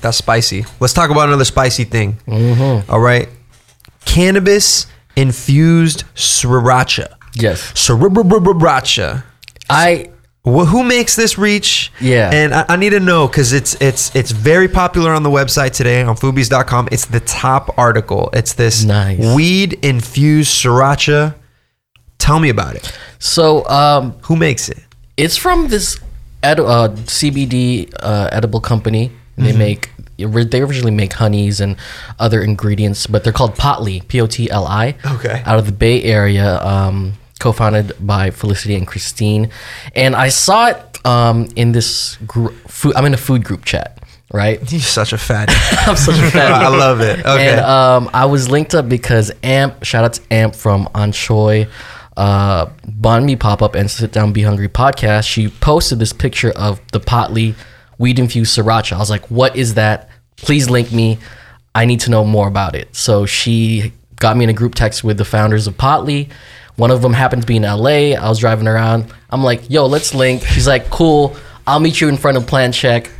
That's 0.00 0.16
spicy. 0.18 0.64
Let's 0.80 0.92
talk 0.94 1.10
about 1.10 1.28
another 1.28 1.44
spicy 1.44 1.84
thing. 1.84 2.18
All 2.88 3.00
right. 3.00 3.28
Cannabis 4.04 4.86
infused 5.16 6.04
sriracha. 6.14 7.14
Yes. 7.34 7.72
Sriracha. 7.72 9.24
I 9.70 10.10
Wh- 10.44 10.66
who 10.66 10.82
makes 10.82 11.14
this 11.14 11.38
reach? 11.38 11.92
Yeah. 12.00 12.30
And 12.32 12.52
I, 12.52 12.64
I 12.70 12.76
need 12.76 12.90
to 12.90 13.00
know 13.00 13.28
because 13.28 13.52
it's 13.52 13.80
it's 13.80 14.14
it's 14.16 14.32
very 14.32 14.66
popular 14.68 15.12
on 15.12 15.22
the 15.22 15.30
website 15.30 15.72
today 15.72 16.02
on 16.02 16.16
Foodies.com. 16.16 16.88
It's 16.90 17.06
the 17.06 17.20
top 17.20 17.78
article. 17.78 18.28
It's 18.32 18.54
this 18.54 18.82
Nice. 18.84 19.20
weed 19.36 19.74
infused 19.84 20.50
sriracha. 20.52 21.36
Tell 22.18 22.40
me 22.40 22.48
about 22.48 22.74
it. 22.74 22.92
so 23.20 23.64
um 23.68 24.16
Who 24.22 24.34
makes 24.36 24.68
it? 24.68 24.78
It's 25.16 25.36
from 25.36 25.68
this 25.68 25.98
ed- 26.42 26.60
uh, 26.60 26.88
CBD 26.90 27.92
uh, 28.00 28.28
edible 28.32 28.60
company. 28.60 29.06
And 29.06 29.46
Mm-hmm. 29.46 29.46
They 29.46 29.56
make 29.56 29.90
they 30.50 30.60
originally 30.60 30.92
make 30.92 31.14
honeys 31.14 31.60
and 31.60 31.76
other 32.18 32.42
ingredients, 32.42 33.06
but 33.06 33.24
they're 33.24 33.32
called 33.32 33.54
Potli, 33.56 34.06
P 34.06 34.20
O 34.20 34.26
T 34.26 34.50
L 34.50 34.66
I. 34.66 34.94
Okay. 35.04 35.42
Out 35.46 35.58
of 35.58 35.66
the 35.66 35.72
Bay 35.72 36.02
Area, 36.02 36.62
um, 36.62 37.14
co-founded 37.40 37.94
by 37.98 38.30
Felicity 38.30 38.76
and 38.76 38.86
Christine, 38.86 39.50
and 39.96 40.14
I 40.14 40.28
saw 40.28 40.66
it 40.66 41.06
um, 41.06 41.48
in 41.56 41.72
this 41.72 42.16
group. 42.26 42.52
Food, 42.68 42.94
I'm 42.94 43.06
in 43.06 43.14
a 43.14 43.18
food 43.18 43.42
group 43.42 43.64
chat, 43.64 43.98
right? 44.32 44.60
You're 44.70 44.80
such 44.82 45.12
a 45.14 45.18
fat. 45.18 45.48
I'm 45.86 45.96
such 45.96 46.18
a 46.18 46.30
fan. 46.30 46.52
I 46.62 46.68
love 46.68 47.00
it. 47.00 47.20
Okay. 47.20 47.50
And 47.52 47.60
um, 47.60 48.10
I 48.12 48.26
was 48.26 48.50
linked 48.50 48.74
up 48.74 48.88
because 48.88 49.32
Amp, 49.42 49.82
shout 49.82 50.04
out 50.04 50.12
to 50.14 50.22
Amp 50.30 50.54
from 50.54 50.86
Anchoy, 50.94 51.68
uh, 52.16 52.70
Bond 52.86 53.26
Me 53.26 53.36
Pop 53.36 53.62
Up 53.62 53.74
and 53.74 53.90
Sit 53.90 54.12
Down 54.12 54.32
Be 54.32 54.42
Hungry 54.42 54.68
podcast. 54.68 55.28
She 55.28 55.48
posted 55.48 55.98
this 55.98 56.12
picture 56.12 56.50
of 56.50 56.80
the 56.92 57.00
Potli 57.00 57.54
weed 57.98 58.18
infused 58.18 58.56
sriracha. 58.56 58.94
I 58.94 58.98
was 58.98 59.10
like, 59.10 59.30
what 59.30 59.56
is 59.56 59.74
that? 59.74 60.08
Please 60.36 60.68
link 60.68 60.92
me. 60.92 61.18
I 61.74 61.84
need 61.84 62.00
to 62.00 62.10
know 62.10 62.24
more 62.24 62.48
about 62.48 62.74
it. 62.74 62.94
So 62.94 63.26
she 63.26 63.92
got 64.16 64.36
me 64.36 64.44
in 64.44 64.50
a 64.50 64.54
group 64.54 64.74
text 64.74 65.02
with 65.02 65.18
the 65.18 65.24
founders 65.24 65.66
of 65.66 65.76
Potli. 65.76 66.30
One 66.76 66.90
of 66.90 67.02
them 67.02 67.12
happened 67.12 67.42
to 67.42 67.46
be 67.48 67.56
in 67.56 67.62
LA. 67.62 68.14
I 68.14 68.28
was 68.28 68.38
driving 68.38 68.66
around. 68.66 69.12
I'm 69.30 69.42
like, 69.42 69.70
yo, 69.70 69.86
let's 69.86 70.14
link. 70.14 70.42
She's 70.44 70.66
like, 70.66 70.90
cool. 70.90 71.36
I'll 71.66 71.80
meet 71.80 72.00
you 72.00 72.08
in 72.08 72.16
front 72.16 72.36
of 72.36 72.46
Plan 72.46 72.72
Check. 72.72 73.10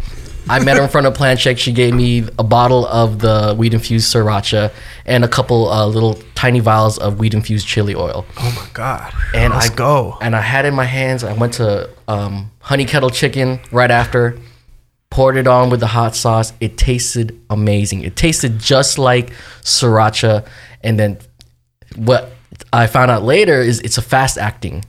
I 0.48 0.58
met 0.58 0.76
her 0.76 0.82
in 0.82 0.88
front 0.88 1.06
of 1.06 1.14
Plan 1.14 1.36
Check. 1.36 1.58
She 1.58 1.72
gave 1.72 1.94
me 1.94 2.24
a 2.38 2.44
bottle 2.44 2.86
of 2.86 3.20
the 3.20 3.54
weed 3.56 3.74
infused 3.74 4.12
sriracha 4.12 4.72
and 5.06 5.24
a 5.24 5.28
couple 5.28 5.68
uh, 5.68 5.86
little 5.86 6.14
tiny 6.34 6.60
vials 6.60 6.98
of 6.98 7.18
weed 7.18 7.34
infused 7.34 7.66
chili 7.66 7.94
oil. 7.94 8.26
oh 8.38 8.52
my 8.56 8.66
god. 8.74 9.12
And 9.34 9.52
Let's 9.52 9.70
I 9.70 9.74
go. 9.74 10.18
And 10.20 10.34
I 10.34 10.40
had 10.40 10.64
it 10.64 10.68
in 10.68 10.74
my 10.74 10.84
hands. 10.84 11.24
I 11.24 11.32
went 11.32 11.54
to 11.54 11.88
um, 12.08 12.50
Honey 12.60 12.84
Kettle 12.84 13.10
Chicken 13.10 13.60
right 13.70 13.90
after. 13.90 14.38
Poured 15.10 15.36
it 15.36 15.46
on 15.46 15.68
with 15.70 15.80
the 15.80 15.86
hot 15.86 16.16
sauce. 16.16 16.52
It 16.60 16.76
tasted 16.78 17.38
amazing. 17.50 18.02
It 18.02 18.16
tasted 18.16 18.58
just 18.58 18.98
like 18.98 19.30
sriracha. 19.62 20.46
And 20.82 20.98
then 20.98 21.18
what 21.96 22.32
I 22.72 22.86
found 22.86 23.10
out 23.10 23.22
later 23.22 23.60
is 23.60 23.80
it's 23.80 23.98
a 23.98 24.02
fast 24.02 24.38
acting. 24.38 24.84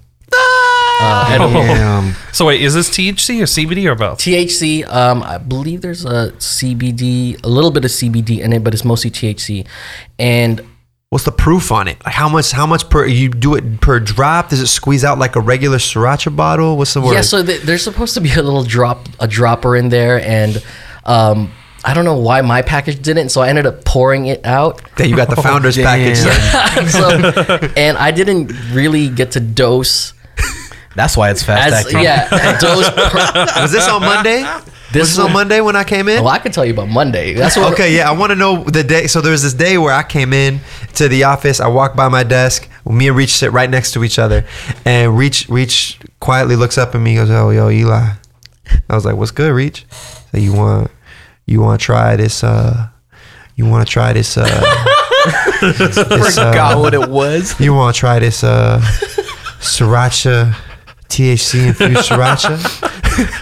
Uh, 1.02 1.30
edible. 1.30 1.62
Damn. 1.62 2.16
So 2.34 2.48
wait, 2.48 2.64
is 2.64 2.74
this 2.74 2.90
THC 2.90 3.42
or 3.42 3.44
CBD 3.44 3.86
or 3.86 3.94
both? 3.94 4.18
THC, 4.18 4.88
um, 4.92 5.22
I 5.22 5.38
believe 5.38 5.82
there's 5.82 6.04
a 6.04 6.32
CBD, 6.40 7.40
a 7.44 7.48
little 7.48 7.70
bit 7.70 7.86
of 7.86 7.92
CBD 7.92 8.40
in 8.40 8.54
it, 8.54 8.64
but 8.64 8.74
it's 8.74 8.84
mostly 8.84 9.12
THC. 9.12 9.68
And 10.18 10.60
What's 11.14 11.26
the 11.26 11.32
proof 11.32 11.72
on 11.72 11.88
it? 11.88 12.04
Like 12.04 12.16
how 12.16 12.28
much? 12.28 12.50
How 12.50 12.66
much 12.66 12.90
per? 12.90 13.06
You 13.06 13.30
do 13.30 13.54
it 13.54 13.82
per 13.82 14.00
drop? 14.00 14.50
Does 14.50 14.62
it 14.62 14.66
squeeze 14.66 15.04
out 15.04 15.20
like 15.20 15.36
a 15.36 15.40
regular 15.42 15.78
sriracha 15.78 16.36
bottle? 16.36 16.76
What's 16.76 16.96
the 16.96 17.02
word? 17.02 17.14
yeah, 17.14 17.22
so 17.22 17.46
th- 17.46 17.62
there's 17.62 17.84
supposed 17.84 18.16
to 18.16 18.22
be 18.22 18.34
a 18.34 18.42
little 18.42 18.64
drop, 18.64 19.08
a 19.20 19.28
dropper 19.28 19.76
in 19.76 19.90
there, 19.90 20.20
and 20.22 20.64
um, 21.06 21.52
I 21.86 21.94
don't 21.94 22.06
know 22.06 22.18
why 22.18 22.42
my 22.42 22.64
package 22.64 23.00
didn't, 23.00 23.30
so 23.30 23.42
I 23.42 23.50
ended 23.50 23.68
up 23.68 23.86
pouring 23.86 24.26
it 24.26 24.44
out. 24.44 24.82
That 24.96 25.08
you 25.08 25.16
got 25.16 25.30
the 25.30 25.36
founder's 25.42 25.76
damn. 25.76 25.86
package. 25.86 26.18
so, 26.92 27.70
and 27.78 27.96
I 27.96 28.10
didn't 28.10 28.52
really 28.74 29.08
get 29.10 29.34
to 29.34 29.40
dose 29.40 30.14
That's 30.96 31.18
why 31.18 31.32
it's 31.32 31.44
fast 31.44 31.74
as 31.74 31.86
acting. 31.86 32.02
yeah 32.04 32.58
dose. 32.60 32.90
Per, 32.92 33.62
Was 33.62 33.72
this 33.72 33.88
on 33.88 34.02
Monday? 34.02 34.44
This 34.92 35.02
was 35.02 35.16
this 35.16 35.20
on 35.26 35.34
Monday 35.34 35.60
when 35.60 35.76
I 35.76 35.84
came 35.84 36.08
in? 36.08 36.24
well, 36.24 36.32
I 36.34 36.38
could 36.38 36.54
tell 36.54 36.64
you 36.66 36.74
about 36.74 36.88
Monday. 36.90 37.34
That's 37.34 37.58
what. 37.58 37.74
Okay, 37.74 37.96
yeah, 37.96 38.08
I 38.08 38.14
want 38.14 38.30
to 38.30 38.36
know 38.36 38.64
the 38.64 38.84
day. 38.84 39.08
So 39.08 39.22
there 39.22 39.32
was 39.32 39.42
this 39.42 39.54
day 39.56 39.78
where 39.80 39.94
I 39.94 40.04
came 40.04 40.34
in 40.34 40.60
to 40.96 41.08
the 41.08 41.24
office. 41.24 41.60
I 41.60 41.68
walked 41.68 41.96
by 41.96 42.10
my 42.10 42.22
desk. 42.24 42.70
Me 42.86 43.08
and 43.08 43.18
Reach 43.18 43.34
sit 43.34 43.52
right 43.52 43.70
next 43.70 43.94
to 43.94 44.04
each 44.04 44.20
other, 44.20 44.46
and 44.86 45.18
Reach 45.18 45.50
Reach 45.50 46.00
quietly 46.20 46.56
looks 46.56 46.78
up 46.78 46.94
at 46.94 47.02
me. 47.02 47.18
and 47.18 47.28
Goes, 47.28 47.36
"Oh, 47.36 47.50
yo, 47.50 47.70
Eli." 47.72 48.12
I 48.90 48.94
was 48.96 49.04
like, 49.04 49.16
"What's 49.16 49.32
good, 49.32 49.52
Reach?" 49.52 49.86
So 50.32 50.38
you 50.38 50.54
want 50.54 50.92
you 51.48 51.60
want 51.60 51.80
to 51.80 51.86
try 51.86 52.16
this? 52.16 52.44
Uh, 52.44 52.90
you 53.56 53.66
want 53.66 53.88
to 53.88 53.92
try 53.92 54.14
this? 54.14 54.38
Uh, 54.38 54.46
this, 55.62 55.98
uh, 55.98 56.52
Forgot 56.52 56.78
what 56.80 56.94
it 56.94 57.10
was. 57.10 57.60
you 57.60 57.74
want 57.74 57.96
to 57.96 58.00
try 58.00 58.20
this? 58.20 58.44
Uh, 58.44 58.80
sriracha, 59.60 60.56
THC 61.10 61.68
infused 61.68 62.10
sriracha. 62.10 62.58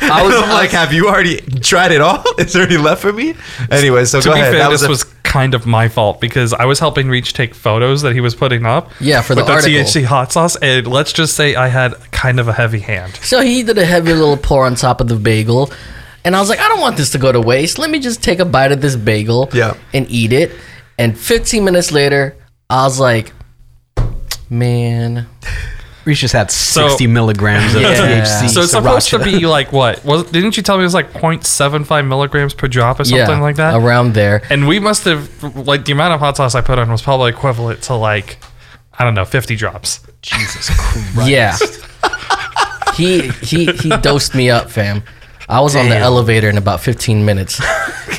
I 0.09 0.23
was 0.25 0.35
I'm 0.43 0.49
like, 0.49 0.71
have 0.71 0.91
you 0.93 1.07
already 1.07 1.37
tried 1.61 1.91
it 1.91 2.01
all? 2.01 2.23
Is 2.37 2.53
there 2.53 2.63
any 2.63 2.77
left 2.77 3.01
for 3.01 3.13
me? 3.13 3.35
Anyway, 3.69 4.05
so 4.05 4.19
To 4.21 4.27
go 4.29 4.33
be 4.35 4.39
ahead. 4.41 4.53
fair, 4.53 4.63
That 4.63 4.69
this 4.71 4.83
a- 4.83 4.89
was 4.89 5.03
kind 5.23 5.53
of 5.53 5.65
my 5.65 5.87
fault 5.87 6.19
because 6.19 6.51
I 6.51 6.65
was 6.65 6.79
helping 6.79 7.07
Reach 7.07 7.31
take 7.31 7.55
photos 7.55 8.01
that 8.01 8.13
he 8.13 8.19
was 8.19 8.35
putting 8.35 8.65
up. 8.65 8.91
Yeah, 8.99 9.21
for 9.21 9.33
the 9.33 9.45
with 9.45 9.63
the. 9.63 9.77
THC 9.77 10.03
hot 10.03 10.33
sauce, 10.33 10.57
and 10.57 10.85
let's 10.87 11.13
just 11.13 11.35
say 11.37 11.55
I 11.55 11.69
had 11.69 11.93
kind 12.11 12.39
of 12.39 12.49
a 12.49 12.53
heavy 12.53 12.79
hand. 12.79 13.15
So 13.17 13.39
he 13.41 13.63
did 13.63 13.77
a 13.77 13.85
heavy 13.85 14.11
little 14.13 14.35
pour 14.35 14.65
on 14.65 14.75
top 14.75 14.99
of 14.99 15.07
the 15.07 15.15
bagel. 15.15 15.71
And 16.25 16.35
I 16.35 16.39
was 16.41 16.49
like, 16.49 16.59
I 16.59 16.67
don't 16.67 16.81
want 16.81 16.97
this 16.97 17.11
to 17.11 17.17
go 17.17 17.31
to 17.31 17.39
waste. 17.41 17.79
Let 17.79 17.89
me 17.89 17.99
just 17.99 18.21
take 18.21 18.39
a 18.39 18.45
bite 18.45 18.71
of 18.73 18.81
this 18.81 18.95
bagel 18.97 19.49
Yeah. 19.53 19.75
and 19.93 20.05
eat 20.11 20.33
it. 20.33 20.51
And 20.99 21.17
15 21.17 21.63
minutes 21.63 21.91
later, 21.91 22.35
I 22.69 22.83
was 22.83 22.99
like, 22.99 23.31
man. 24.49 25.27
We 26.05 26.15
just 26.15 26.33
had 26.33 26.49
So- 26.49 26.87
60 26.87 27.07
milligrams 27.07 27.75
of 27.75 27.81
Yeah. 27.81 27.93
THC. 28.23 28.49
So 28.49 28.61
it's 28.61 28.71
supposed 28.71 29.09
to 29.09 29.17
sriracha. 29.19 29.39
be 29.39 29.45
like 29.45 29.71
what? 29.71 30.03
Was 30.03 30.23
didn't 30.31 30.57
you 30.57 30.63
tell 30.63 30.77
me 30.77 30.81
it 30.83 30.85
was 30.85 30.93
like 30.95 31.13
0.75 31.13 32.07
milligrams 32.07 32.53
per 32.53 32.67
drop 32.67 32.99
or 32.99 33.03
something 33.03 33.27
yeah, 33.27 33.39
like 33.39 33.57
that? 33.57 33.75
Around 33.75 34.13
there. 34.15 34.41
And 34.49 34.67
we 34.67 34.79
must 34.79 35.05
have 35.05 35.43
like 35.55 35.85
the 35.85 35.91
amount 35.91 36.13
of 36.13 36.19
hot 36.19 36.37
sauce 36.37 36.55
I 36.55 36.61
put 36.61 36.79
on 36.79 36.89
was 36.91 37.01
probably 37.01 37.29
equivalent 37.29 37.81
to 37.83 37.93
like 37.95 38.37
I 38.97 39.03
don't 39.03 39.13
know, 39.15 39.25
50 39.25 39.55
drops. 39.55 39.99
Jesus 40.21 40.69
Christ. 41.13 41.29
Yeah. 41.29 41.57
he 42.95 43.29
he 43.43 43.65
he 43.71 43.89
dosed 43.97 44.35
me 44.35 44.49
up, 44.49 44.69
fam. 44.69 45.03
I 45.49 45.59
was 45.61 45.75
on 45.75 45.89
the 45.89 45.97
elevator 45.97 46.49
in 46.49 46.57
about 46.57 46.79
15 46.81 47.25
minutes. 47.25 47.61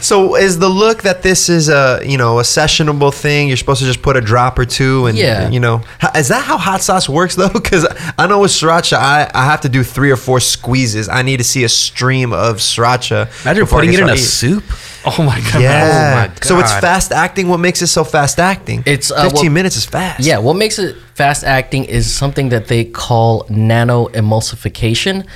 So 0.03 0.35
is 0.37 0.59
the 0.59 0.69
look 0.69 1.03
that 1.03 1.23
this 1.23 1.49
is 1.49 1.69
a 1.69 2.01
you 2.05 2.19
know 2.19 2.39
a 2.39 2.43
sessionable 2.43 3.15
thing? 3.15 3.49
You're 3.49 3.57
supposed 3.57 3.81
to 3.81 3.87
just 3.87 4.03
put 4.03 4.17
a 4.17 4.21
drop 4.21 4.59
or 4.59 4.65
two, 4.65 5.07
and 5.07 5.17
Yeah. 5.17 5.49
you 5.49 5.61
know 5.61 5.83
is 6.15 6.29
that 6.29 6.45
how 6.45 6.59
hot 6.59 6.83
sauce 6.83 7.09
works 7.09 7.37
though? 7.37 7.49
Because 7.63 7.87
I 8.19 8.27
know 8.27 8.41
with 8.41 8.51
sriracha, 8.51 8.97
I, 8.97 9.31
I 9.33 9.45
have 9.45 9.61
to 9.63 9.69
do 9.69 9.83
three 9.85 10.11
or 10.11 10.17
four 10.17 10.41
squeezes. 10.41 11.09
I 11.09 11.23
need 11.23 11.37
to 11.39 11.45
see 11.45 11.63
a 11.65 11.69
stream 11.69 12.33
of 12.33 12.57
sriracha. 12.57 13.29
Imagine 13.45 13.63
before 13.65 13.79
I 13.79 13.83
putting 13.87 13.95
it 13.95 14.01
in 14.03 14.09
a 14.11 14.17
start 14.17 14.19
eating. 14.19 14.61
soup. 14.61 14.65
Oh 15.05 15.23
my 15.23 15.39
god. 15.53 15.61
Yeah. 15.63 16.27
Oh 16.27 16.29
my 16.29 16.35
So 16.43 16.59
it's 16.61 16.73
fast 16.75 17.11
acting. 17.13 17.49
What 17.49 17.59
makes 17.59 17.83
it 17.83 17.89
so 17.89 18.05
fast 18.05 18.39
acting? 18.39 18.83
It's, 18.87 19.11
uh, 19.11 19.23
15 19.23 19.45
well- 19.47 19.53
minutes 19.53 19.77
is 19.77 19.85
fast. 19.85 20.21
Yeah, 20.21 20.39
what 20.39 20.55
makes 20.55 20.79
it 20.79 20.97
fast 21.15 21.43
acting 21.45 21.85
is 21.85 22.13
something 22.13 22.51
that 22.51 22.67
they 22.69 22.85
call 22.85 23.45
nano 23.49 24.09
emulsification, 24.09 25.27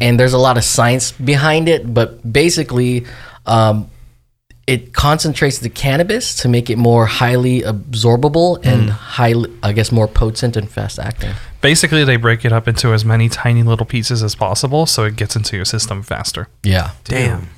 and 0.00 0.18
there's 0.18 0.32
a 0.34 0.38
lot 0.38 0.56
of 0.56 0.64
science 0.64 1.12
behind 1.12 1.68
it. 1.68 1.92
But 1.92 2.08
basically, 2.32 3.04
um, 3.46 3.88
it 4.66 4.94
concentrates 4.94 5.58
the 5.58 5.68
cannabis 5.68 6.34
to 6.36 6.48
make 6.48 6.70
it 6.70 6.76
more 6.76 7.06
highly 7.06 7.60
absorbable 7.60 8.64
and 8.64 8.88
mm. 8.88 8.90
highly, 8.90 9.52
I 9.62 9.72
guess, 9.72 9.92
more 9.92 10.08
potent 10.08 10.56
and 10.56 10.70
fast 10.70 10.98
acting. 10.98 11.34
Basically, 11.60 12.04
they 12.04 12.16
break 12.16 12.44
it 12.44 12.52
up 12.52 12.66
into 12.66 12.92
as 12.92 13.04
many 13.04 13.28
tiny 13.28 13.62
little 13.62 13.86
pieces 13.86 14.22
as 14.22 14.34
possible 14.34 14.86
so 14.86 15.04
it 15.04 15.16
gets 15.16 15.36
into 15.36 15.56
your 15.56 15.64
system 15.64 16.02
faster. 16.02 16.48
Yeah, 16.62 16.92
Damn. 17.04 17.48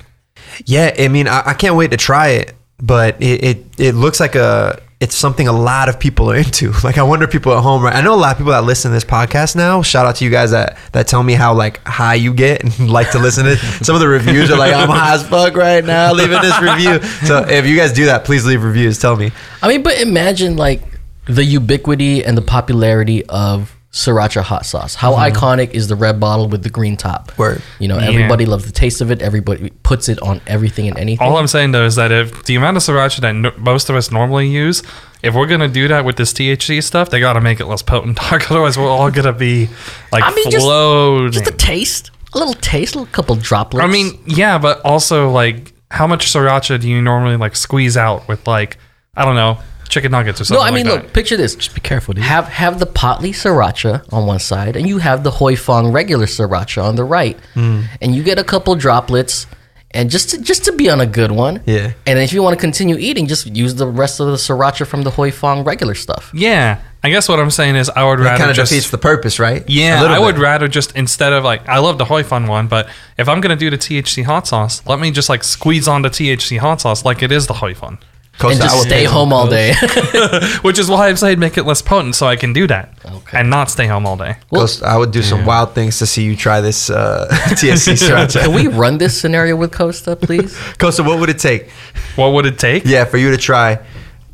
Yeah, 0.65 0.93
I 0.97 1.07
mean, 1.07 1.27
I, 1.27 1.43
I 1.47 1.53
can't 1.53 1.75
wait 1.75 1.91
to 1.91 1.97
try 1.97 2.29
it, 2.29 2.53
but 2.79 3.21
it, 3.21 3.43
it 3.43 3.65
it 3.77 3.95
looks 3.95 4.19
like 4.19 4.35
a 4.35 4.81
it's 4.99 5.15
something 5.15 5.47
a 5.47 5.51
lot 5.51 5.89
of 5.89 5.99
people 5.99 6.31
are 6.31 6.35
into. 6.35 6.73
Like, 6.83 6.97
I 6.97 7.03
wonder 7.03 7.27
people 7.27 7.55
at 7.55 7.61
home. 7.61 7.83
Right, 7.83 7.95
I 7.95 8.01
know 8.01 8.13
a 8.13 8.15
lot 8.15 8.31
of 8.31 8.37
people 8.37 8.51
that 8.53 8.63
listen 8.63 8.89
to 8.91 8.93
this 8.93 9.03
podcast 9.03 9.55
now. 9.55 9.81
Shout 9.81 10.05
out 10.05 10.15
to 10.17 10.25
you 10.25 10.31
guys 10.31 10.51
that 10.51 10.77
that 10.93 11.07
tell 11.07 11.21
me 11.21 11.33
how 11.33 11.53
like 11.53 11.85
high 11.85 12.15
you 12.15 12.33
get 12.33 12.63
and 12.63 12.89
like 12.97 13.11
to 13.11 13.19
listen 13.19 13.45
to. 13.45 13.51
it. 13.51 13.57
Some 13.57 13.95
of 13.95 14.01
the 14.01 14.07
reviews 14.07 14.49
are 14.49 14.57
like, 14.57 14.73
I'm 14.73 14.89
high 14.89 15.15
as 15.15 15.27
fuck 15.27 15.55
right 15.55 15.83
now, 15.83 16.13
leaving 16.19 16.41
this 16.41 16.59
review. 16.61 17.01
So 17.27 17.45
if 17.47 17.65
you 17.65 17.75
guys 17.75 17.93
do 17.93 18.05
that, 18.05 18.25
please 18.25 18.45
leave 18.45 18.63
reviews. 18.63 18.99
Tell 18.99 19.15
me. 19.15 19.31
I 19.61 19.67
mean, 19.67 19.83
but 19.83 19.99
imagine 19.99 20.55
like 20.55 20.81
the 21.25 21.43
ubiquity 21.43 22.23
and 22.23 22.37
the 22.37 22.41
popularity 22.41 23.25
of 23.25 23.76
sriracha 23.91 24.41
hot 24.41 24.65
sauce. 24.65 24.95
How 24.95 25.13
mm-hmm. 25.13 25.35
iconic 25.35 25.71
is 25.71 25.87
the 25.87 25.95
red 25.95 26.19
bottle 26.19 26.47
with 26.47 26.63
the 26.63 26.69
green 26.69 26.97
top? 26.97 27.37
Word. 27.37 27.61
You 27.79 27.87
know, 27.87 27.97
Yeah. 27.97 28.09
everybody 28.09 28.45
loves 28.45 28.65
the 28.65 28.71
taste 28.71 29.01
of 29.01 29.11
it. 29.11 29.21
Everybody 29.21 29.69
puts 29.83 30.09
it 30.09 30.19
on 30.21 30.41
everything 30.45 30.87
and 30.87 30.97
anything. 30.97 31.25
All 31.25 31.37
I'm 31.37 31.47
saying 31.47 31.71
though 31.71 31.85
is 31.85 31.95
that 31.95 32.11
if 32.11 32.43
the 32.45 32.55
amount 32.55 32.77
of 32.77 32.83
sriracha 32.83 33.21
that 33.21 33.31
no- 33.33 33.53
most 33.57 33.89
of 33.89 33.95
us 33.95 34.11
normally 34.11 34.47
use, 34.47 34.83
if 35.23 35.33
we're 35.33 35.47
gonna 35.47 35.67
do 35.67 35.87
that 35.87 36.05
with 36.05 36.17
this 36.17 36.33
THC 36.33 36.83
stuff, 36.83 37.09
they 37.09 37.19
gotta 37.19 37.41
make 37.41 37.59
it 37.59 37.65
less 37.65 37.81
potent. 37.81 38.19
Otherwise, 38.51 38.77
we're 38.77 38.89
all 38.89 39.09
gonna 39.09 39.33
be 39.33 39.69
like 40.11 40.23
I 40.23 40.33
mean, 40.33 40.51
just- 40.51 40.65
floating. 40.65 41.31
Just 41.31 41.47
a 41.47 41.51
taste, 41.51 42.11
a 42.33 42.37
little 42.37 42.53
taste, 42.55 42.95
a 42.95 42.99
little 42.99 43.11
couple 43.11 43.35
droplets. 43.35 43.83
I 43.83 43.87
mean, 43.87 44.19
yeah, 44.25 44.57
but 44.57 44.81
also 44.85 45.29
like, 45.31 45.73
how 45.89 46.05
much 46.05 46.27
sriracha 46.27 46.79
do 46.79 46.89
you 46.89 47.01
normally 47.01 47.37
like 47.37 47.55
squeeze 47.55 47.95
out 47.95 48.27
with 48.27 48.45
like, 48.45 48.77
I 49.15 49.23
don't 49.23 49.35
know, 49.35 49.57
chicken 49.87 50.11
nuggets 50.11 50.41
or 50.41 50.45
something. 50.45 50.63
no. 50.63 50.67
I 50.67 50.71
mean, 50.71 50.85
like 50.85 50.95
look, 50.95 51.03
that? 51.05 51.13
picture 51.13 51.37
this. 51.37 51.55
Just 51.55 51.73
be 51.75 51.81
careful, 51.81 52.13
dude. 52.13 52.23
Have 52.23 52.47
have 52.49 52.79
the 52.79 52.87
Potli 52.87 53.29
sriracha 53.29 54.11
on 54.13 54.25
one 54.25 54.39
side, 54.39 54.75
and 54.75 54.87
you 54.87 54.97
have 54.99 55.23
the 55.23 55.31
Huy 55.31 55.55
Fong 55.55 55.91
regular 55.91 56.25
sriracha 56.25 56.83
on 56.83 56.95
the 56.95 57.03
right, 57.03 57.37
Hmm. 57.53 57.81
and 58.01 58.15
you 58.15 58.23
get 58.23 58.37
a 58.39 58.43
couple 58.43 58.75
droplets, 58.75 59.47
and 59.91 60.09
just 60.09 60.29
to, 60.31 60.41
just 60.41 60.65
to 60.65 60.71
be 60.73 60.89
on 60.89 60.99
a 61.01 61.05
good 61.05 61.31
one. 61.31 61.61
Yeah. 61.65 61.93
And 62.05 62.19
if 62.19 62.33
you 62.33 62.43
want 62.43 62.53
to 62.55 62.59
continue 62.59 62.97
eating, 62.97 63.27
just 63.27 63.47
use 63.55 63.75
the 63.75 63.87
rest 63.87 64.19
of 64.19 64.27
the 64.27 64.33
sriracha 64.35 64.85
from 64.85 65.03
the 65.03 65.11
Huy 65.11 65.31
Fong 65.31 65.63
regular 65.63 65.95
stuff. 65.95 66.29
Yeah, 66.33 66.79
I 67.03 67.09
guess 67.09 67.29
what 67.29 67.39
I'm 67.39 67.51
saying 67.51 67.75
is 67.77 67.89
I 67.89 68.03
would 68.03 68.19
It 68.19 68.23
rather 68.23 68.37
kind 68.37 68.49
of 68.49 68.57
just 68.57 68.71
defeats 68.71 68.89
the 68.91 68.97
purpose, 68.97 69.39
right? 69.39 69.63
Yeah, 69.69 70.01
little 70.01 70.15
I 70.15 70.19
would 70.19 70.37
rather 70.39 70.67
just 70.67 70.91
instead 70.95 71.31
of 71.31 71.43
like 71.45 71.67
I 71.69 71.77
love 71.79 71.97
the 71.97 72.05
Hoi 72.05 72.23
Fun 72.23 72.47
one, 72.47 72.67
but 72.67 72.89
if 73.17 73.29
I'm 73.29 73.39
gonna 73.39 73.55
do 73.55 73.69
the 73.69 73.77
THC 73.77 74.23
hot 74.25 74.45
sauce, 74.47 74.81
let 74.85 74.99
me 74.99 75.11
just 75.11 75.29
like 75.29 75.43
squeeze 75.43 75.87
on 75.87 76.01
the 76.01 76.09
THC 76.09 76.57
hot 76.57 76.81
sauce 76.81 77.05
like 77.05 77.23
it 77.23 77.31
is 77.31 77.47
the 77.47 77.53
Hoi 77.53 77.73
Fun, 77.73 77.97
Costa, 78.39 78.53
and 78.53 78.61
just 78.61 78.77
would 78.77 78.87
stay 78.87 79.03
home 79.05 79.33
all 79.33 79.47
day. 79.49 79.73
which 80.61 80.77
is 80.79 80.89
why 80.89 81.07
I'm 81.09 81.15
saying 81.17 81.39
make 81.39 81.57
it 81.57 81.63
less 81.63 81.81
potent 81.81 82.15
so 82.15 82.27
I 82.27 82.35
can 82.35 82.53
do 82.53 82.67
that 82.67 82.93
Okay. 83.05 83.39
and 83.39 83.49
not 83.49 83.69
stay 83.71 83.87
home 83.87 84.05
all 84.05 84.15
day. 84.17 84.35
Costa, 84.53 84.85
I 84.85 84.97
would 84.97 85.11
do 85.11 85.21
some 85.23 85.45
wild 85.45 85.73
things 85.73 85.97
to 85.99 86.05
see 86.05 86.23
you 86.23 86.35
try 86.35 86.61
this 86.61 86.89
uh, 86.89 87.27
THC 87.31 87.93
sriracha. 87.93 88.43
Can 88.43 88.53
we 88.53 88.67
run 88.67 88.97
this 88.99 89.19
scenario 89.19 89.55
with 89.55 89.71
Costa, 89.71 90.15
please? 90.15 90.57
Costa, 90.77 91.03
what 91.03 91.19
would 91.19 91.29
it 91.29 91.39
take? 91.39 91.69
What 92.15 92.33
would 92.33 92.45
it 92.45 92.59
take 92.59 92.83
Yeah, 92.85 93.05
for 93.05 93.17
you 93.17 93.31
to 93.31 93.37
try 93.37 93.79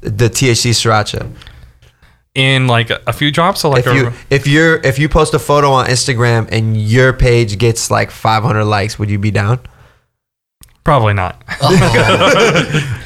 the 0.01 0.29
THC 0.29 0.71
sriracha. 0.71 1.31
in 2.35 2.67
like 2.67 2.89
a 2.89 3.13
few 3.13 3.31
drops 3.31 3.63
or 3.63 3.71
like 3.71 3.85
If 3.85 3.91
a, 3.93 3.95
you 3.95 4.11
if 4.29 4.47
you're 4.47 4.75
if 4.77 4.97
you 4.99 5.07
post 5.07 5.33
a 5.33 5.39
photo 5.39 5.71
on 5.71 5.85
Instagram 5.87 6.49
and 6.51 6.75
your 6.75 7.13
page 7.13 7.57
gets 7.57 7.89
like 7.91 8.11
500 8.11 8.65
likes, 8.65 8.97
would 8.99 9.09
you 9.09 9.19
be 9.19 9.31
down? 9.31 9.59
Probably 10.83 11.13
not. 11.13 11.41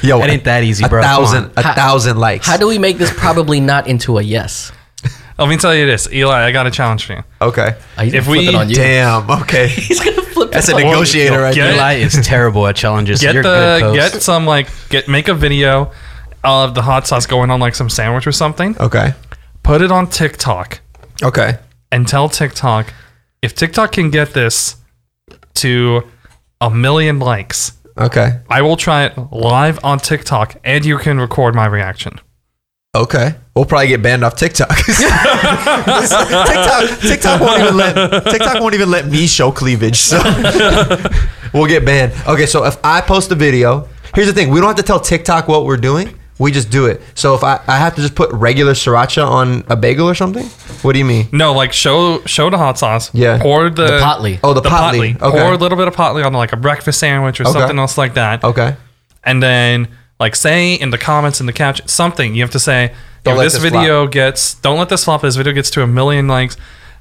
Yo, 0.02 0.20
It 0.20 0.30
ain't 0.30 0.44
that 0.44 0.62
easy, 0.64 0.84
a 0.84 0.88
bro. 0.88 1.02
Come 1.02 1.08
thousand 1.24 1.50
a 1.56 1.62
How- 1.62 1.74
thousand 1.74 2.18
likes. 2.18 2.46
How 2.46 2.56
do 2.56 2.66
we 2.66 2.78
make 2.78 2.98
this 2.98 3.12
probably 3.12 3.60
not 3.60 3.86
into 3.86 4.18
a 4.18 4.22
yes? 4.22 4.72
Let 5.38 5.48
me 5.48 5.56
tell 5.56 5.74
you 5.74 5.86
this, 5.86 6.06
Elie. 6.08 6.24
I 6.32 6.50
got 6.50 6.66
a 6.66 6.70
challenge 6.70 7.04
for 7.06 7.12
you. 7.14 7.22
okay. 7.40 7.76
Oh, 7.96 8.02
If 8.02 8.26
we- 8.26 8.48
it 8.48 8.54
on 8.54 8.68
you. 8.68 8.74
Damn. 8.74 9.30
Okay. 9.42 9.68
He's 9.68 10.02
gonna 10.04 10.22
flip 10.22 10.50
That's 10.50 10.68
it 10.68 10.72
a 10.72 10.76
on 10.76 10.80
you. 10.82 10.88
negotiator 10.88 11.38
right 11.40 11.54
Get 11.54 11.66
there. 11.66 11.74
Eli 11.74 11.94
is 11.94 12.14
terrible 12.26 12.66
at 12.66 12.74
challenges. 12.76 13.20
Get 13.20 13.34
You're 13.34 13.42
the 13.44 13.48
good, 13.48 13.80
Coast. 13.82 14.12
get 14.14 14.22
some 14.22 14.44
like 14.46 14.68
get 14.88 15.06
make 15.08 15.28
a 15.28 15.34
video 15.34 15.92
of 16.44 16.74
the 16.74 16.82
hot 16.82 17.06
sauce 17.06 17.26
going 17.26 17.50
on 17.50 17.60
like 17.60 17.74
some 17.76 17.88
sandwich 17.90 18.26
or 18.26 18.32
something. 18.32 18.76
Okay. 18.80 19.12
Put 19.62 19.82
it 19.82 19.92
on 19.92 20.08
TikTok. 20.08 20.80
Okay. 21.22 21.58
and 21.90 22.06
tell 22.08 22.28
TikTok 22.28 22.92
if 23.42 23.54
TikTok 23.54 23.92
can 23.92 24.10
get 24.10 24.32
this 24.34 24.76
to 25.54 26.02
a 26.60 26.70
million 26.70 27.18
likes, 27.18 27.78
Okay. 27.98 28.40
I 28.48 28.62
will 28.62 28.76
try 28.76 29.06
it 29.06 29.18
live 29.32 29.84
on 29.84 29.98
TikTok 29.98 30.56
and 30.62 30.84
you 30.84 30.98
can 30.98 31.18
record 31.18 31.54
my 31.54 31.66
reaction. 31.66 32.20
Okay. 32.94 33.34
We'll 33.54 33.64
probably 33.64 33.88
get 33.88 34.02
banned 34.02 34.24
off 34.24 34.36
TikTok. 34.36 34.68
TikTok 34.86 35.04
TikTok 37.00 37.40
won't 37.40 37.60
even 37.60 37.76
let 37.76 38.24
TikTok 38.24 38.60
won't 38.60 38.74
even 38.74 38.90
let 38.90 39.06
me 39.06 39.26
show 39.26 39.50
cleavage. 39.50 39.96
So 39.96 40.22
we'll 41.52 41.66
get 41.66 41.84
banned. 41.84 42.12
Okay, 42.26 42.46
so 42.46 42.64
if 42.64 42.76
I 42.84 43.00
post 43.00 43.32
a 43.32 43.34
video, 43.34 43.88
here's 44.14 44.28
the 44.28 44.32
thing, 44.32 44.50
we 44.50 44.60
don't 44.60 44.68
have 44.68 44.76
to 44.76 44.84
tell 44.84 45.00
TikTok 45.00 45.48
what 45.48 45.64
we're 45.64 45.76
doing. 45.76 46.17
We 46.38 46.52
just 46.52 46.70
do 46.70 46.86
it. 46.86 47.00
So 47.14 47.34
if 47.34 47.42
I, 47.42 47.60
I 47.66 47.78
have 47.78 47.96
to 47.96 48.00
just 48.00 48.14
put 48.14 48.30
regular 48.32 48.72
sriracha 48.72 49.26
on 49.26 49.64
a 49.68 49.74
bagel 49.74 50.08
or 50.08 50.14
something? 50.14 50.46
What 50.82 50.92
do 50.92 50.98
you 51.00 51.04
mean? 51.04 51.28
No, 51.32 51.52
like 51.52 51.72
show 51.72 52.20
show 52.26 52.48
the 52.48 52.58
hot 52.58 52.78
sauce. 52.78 53.12
Yeah. 53.12 53.38
Pour 53.42 53.68
the, 53.70 53.86
The 53.86 53.98
Potli. 53.98 54.38
Oh, 54.44 54.54
the 54.54 54.62
Potli. 54.62 55.20
Okay. 55.20 55.38
Pour 55.42 55.52
a 55.52 55.56
little 55.56 55.76
bit 55.76 55.88
of 55.88 55.96
Potli 55.96 56.24
on 56.24 56.32
like 56.32 56.52
a 56.52 56.56
breakfast 56.56 57.00
sandwich 57.00 57.40
or 57.40 57.44
Okay. 57.44 57.52
something 57.58 57.78
else 57.78 57.98
like 57.98 58.14
that. 58.14 58.44
Okay. 58.44 58.76
And 59.24 59.42
then 59.42 59.88
like 60.20 60.36
say 60.36 60.74
in 60.74 60.90
the 60.90 60.98
comments 60.98 61.40
in 61.40 61.46
the 61.46 61.52
caption 61.52 61.86
something 61.88 62.34
you 62.34 62.42
have 62.42 62.50
to 62.50 62.58
say 62.60 62.92
Don't 63.24 63.34
if 63.34 63.38
let 63.38 63.44
this, 63.44 63.52
this 63.54 63.62
video 63.62 64.06
gets 64.06 64.54
don't 64.54 64.78
let 64.78 64.88
this 64.88 65.04
flop. 65.04 65.22
This 65.22 65.36
video 65.36 65.52
gets 65.52 65.70
to 65.70 65.82
a 65.82 65.86
million 65.86 66.28
likes. 66.28 66.56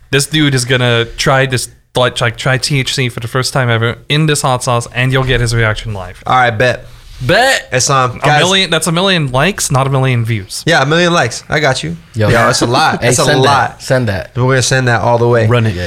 This 0.09 0.25
dude 0.27 0.55
is 0.55 0.65
gonna 0.65 1.05
try 1.17 1.45
this 1.45 1.69
like 1.95 2.19
like, 2.21 2.37
try 2.37 2.57
THC 2.57 3.11
for 3.11 3.19
the 3.19 3.27
first 3.27 3.53
time 3.53 3.69
ever 3.69 3.97
in 4.07 4.27
this 4.27 4.41
hot 4.43 4.63
sauce, 4.63 4.87
and 4.93 5.11
you'll 5.11 5.23
get 5.23 5.41
his 5.41 5.53
reaction 5.55 5.93
live. 5.93 6.21
All 6.27 6.35
right, 6.35 6.51
bet. 6.51 6.85
Bet. 7.25 7.69
It's 7.71 7.89
um 7.89 8.17
A 8.17 8.19
guys. 8.19 8.39
million. 8.41 8.69
That's 8.69 8.87
a 8.87 8.91
million 8.91 9.31
likes, 9.31 9.71
not 9.71 9.87
a 9.87 9.89
million 9.89 10.23
views. 10.25 10.63
Yeah, 10.67 10.83
a 10.83 10.85
million 10.85 11.13
likes. 11.13 11.43
I 11.49 11.59
got 11.59 11.83
you. 11.83 11.95
Yo. 12.13 12.27
Yo, 12.27 12.33
that's 12.33 12.61
a 12.61 12.67
lot. 12.67 13.01
Hey, 13.07 13.13
a 13.17 13.23
lot. 13.37 13.43
that. 13.43 13.81
Send 13.81 14.07
that. 14.07 14.35
We're 14.35 14.43
gonna 14.43 14.61
send 14.61 14.87
that 14.87 15.01
all 15.01 15.17
the 15.17 15.27
way. 15.27 15.47
Run 15.47 15.65
it. 15.65 15.77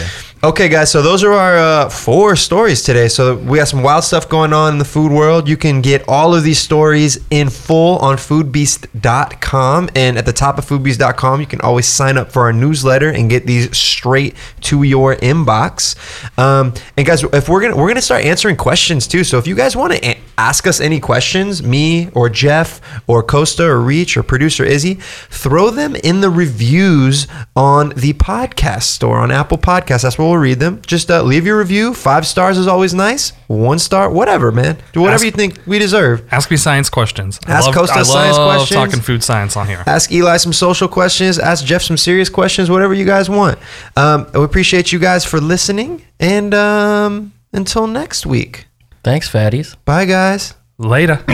Okay, 0.43 0.71
guys, 0.71 0.91
so 0.91 1.03
those 1.03 1.23
are 1.23 1.33
our 1.35 1.57
uh, 1.59 1.89
four 1.91 2.35
stories 2.35 2.83
today. 2.83 3.09
So 3.09 3.37
we 3.37 3.59
got 3.59 3.69
some 3.69 3.83
wild 3.83 4.05
stuff 4.05 4.27
going 4.27 4.55
on 4.55 4.73
in 4.73 4.79
the 4.79 4.87
food 4.87 5.13
world. 5.13 5.47
You 5.47 5.59
can 5.59 5.83
get 5.83 6.03
all 6.09 6.35
of 6.35 6.43
these 6.45 6.59
stories 6.59 7.19
in 7.31 7.51
full 7.51 7.99
on 7.99 8.17
foodbeast.com. 8.17 9.91
And 9.95 10.17
at 10.17 10.25
the 10.25 10.33
top 10.33 10.57
of 10.59 10.65
foodbeast.com, 10.67 11.41
you 11.41 11.47
can 11.47 11.61
always 11.61 11.87
sign 11.87 12.17
up 12.17 12.33
for 12.33 12.43
our 12.45 12.55
newsletter 12.55 13.11
and 13.11 13.29
get 13.29 13.47
these 13.47 13.77
straight 13.77 14.35
to 14.63 14.83
your 14.83 15.17
inbox. 15.17 15.95
Um, 16.39 16.73
and 16.97 17.07
guys, 17.07 17.23
if 17.23 17.49
we're 17.51 17.61
gonna 17.61 17.77
we're 17.77 17.89
gonna 17.89 18.01
start 18.01 18.25
answering 18.25 18.57
questions 18.57 19.07
too. 19.07 19.25
So 19.25 19.37
if 19.39 19.47
you 19.47 19.55
guys 19.55 19.77
want 19.77 19.93
to 19.93 20.03
a- 20.09 20.21
ask 20.41 20.67
us 20.67 20.81
any 20.81 20.99
questions, 21.01 21.63
me 21.63 22.09
or 22.15 22.31
Jeff 22.31 22.81
or 23.07 23.23
Costa 23.23 23.65
or 23.67 23.81
Reach 23.81 24.17
or 24.17 24.23
producer 24.23 24.65
Izzy, 24.65 24.95
throw 25.29 25.69
them 25.71 25.95
in 25.97 26.23
the 26.23 26.31
reviews 26.31 27.27
on 27.55 27.91
the 27.91 28.15
podcast 28.15 28.85
store 28.85 29.19
on 29.19 29.31
Apple 29.31 29.59
Podcasts. 29.59 30.03
That's 30.03 30.17
where 30.19 30.27
we'll 30.29 30.39
read 30.39 30.59
them. 30.61 30.81
Just 30.87 31.11
uh, 31.11 31.23
leave 31.23 31.45
your 31.45 31.59
review. 31.59 31.93
Five 31.93 32.27
stars 32.27 32.57
is 32.57 32.67
always 32.67 32.95
nice. 32.95 33.33
One 33.49 33.79
star, 33.79 34.09
whatever, 34.11 34.51
man. 34.51 34.79
Do 34.93 35.01
whatever 35.03 35.17
Ask- 35.17 35.25
you 35.27 35.31
think 35.33 35.61
we 35.67 35.79
deserve. 35.79 36.23
Ask 36.33 36.51
me 36.51 36.57
science 36.57 36.89
questions. 36.89 37.39
I 37.47 37.53
Ask 37.53 37.67
love, 37.67 37.75
Costa 37.75 37.99
I 37.99 38.03
science 38.05 38.37
love 38.39 38.57
questions. 38.57 38.77
talking 38.81 39.01
food 39.03 39.23
science 39.23 39.57
on 39.57 39.67
here. 39.67 39.83
Ask 39.87 40.11
Elie 40.11 40.39
some 40.39 40.53
social 40.55 40.89
questions. 40.89 41.39
Ask 41.39 41.65
Jeff 41.67 41.83
some 41.83 41.97
serious 41.99 42.31
questions. 42.31 42.71
Whatever 42.71 42.95
you 42.95 43.05
guys 43.05 43.29
want. 43.29 43.59
Um, 43.97 44.27
we 44.35 44.43
appreciate 44.45 44.91
you 44.93 44.99
guys 44.99 45.25
for 45.25 45.41
listening. 45.41 46.03
And 46.19 46.55
um, 46.55 47.33
until 47.53 47.87
next 47.87 48.25
week, 48.25 48.67
Thanks, 49.03 49.29
fatties. 49.31 49.77
bye, 49.85 50.05
guys. 50.05 50.55
Later. 50.79 51.25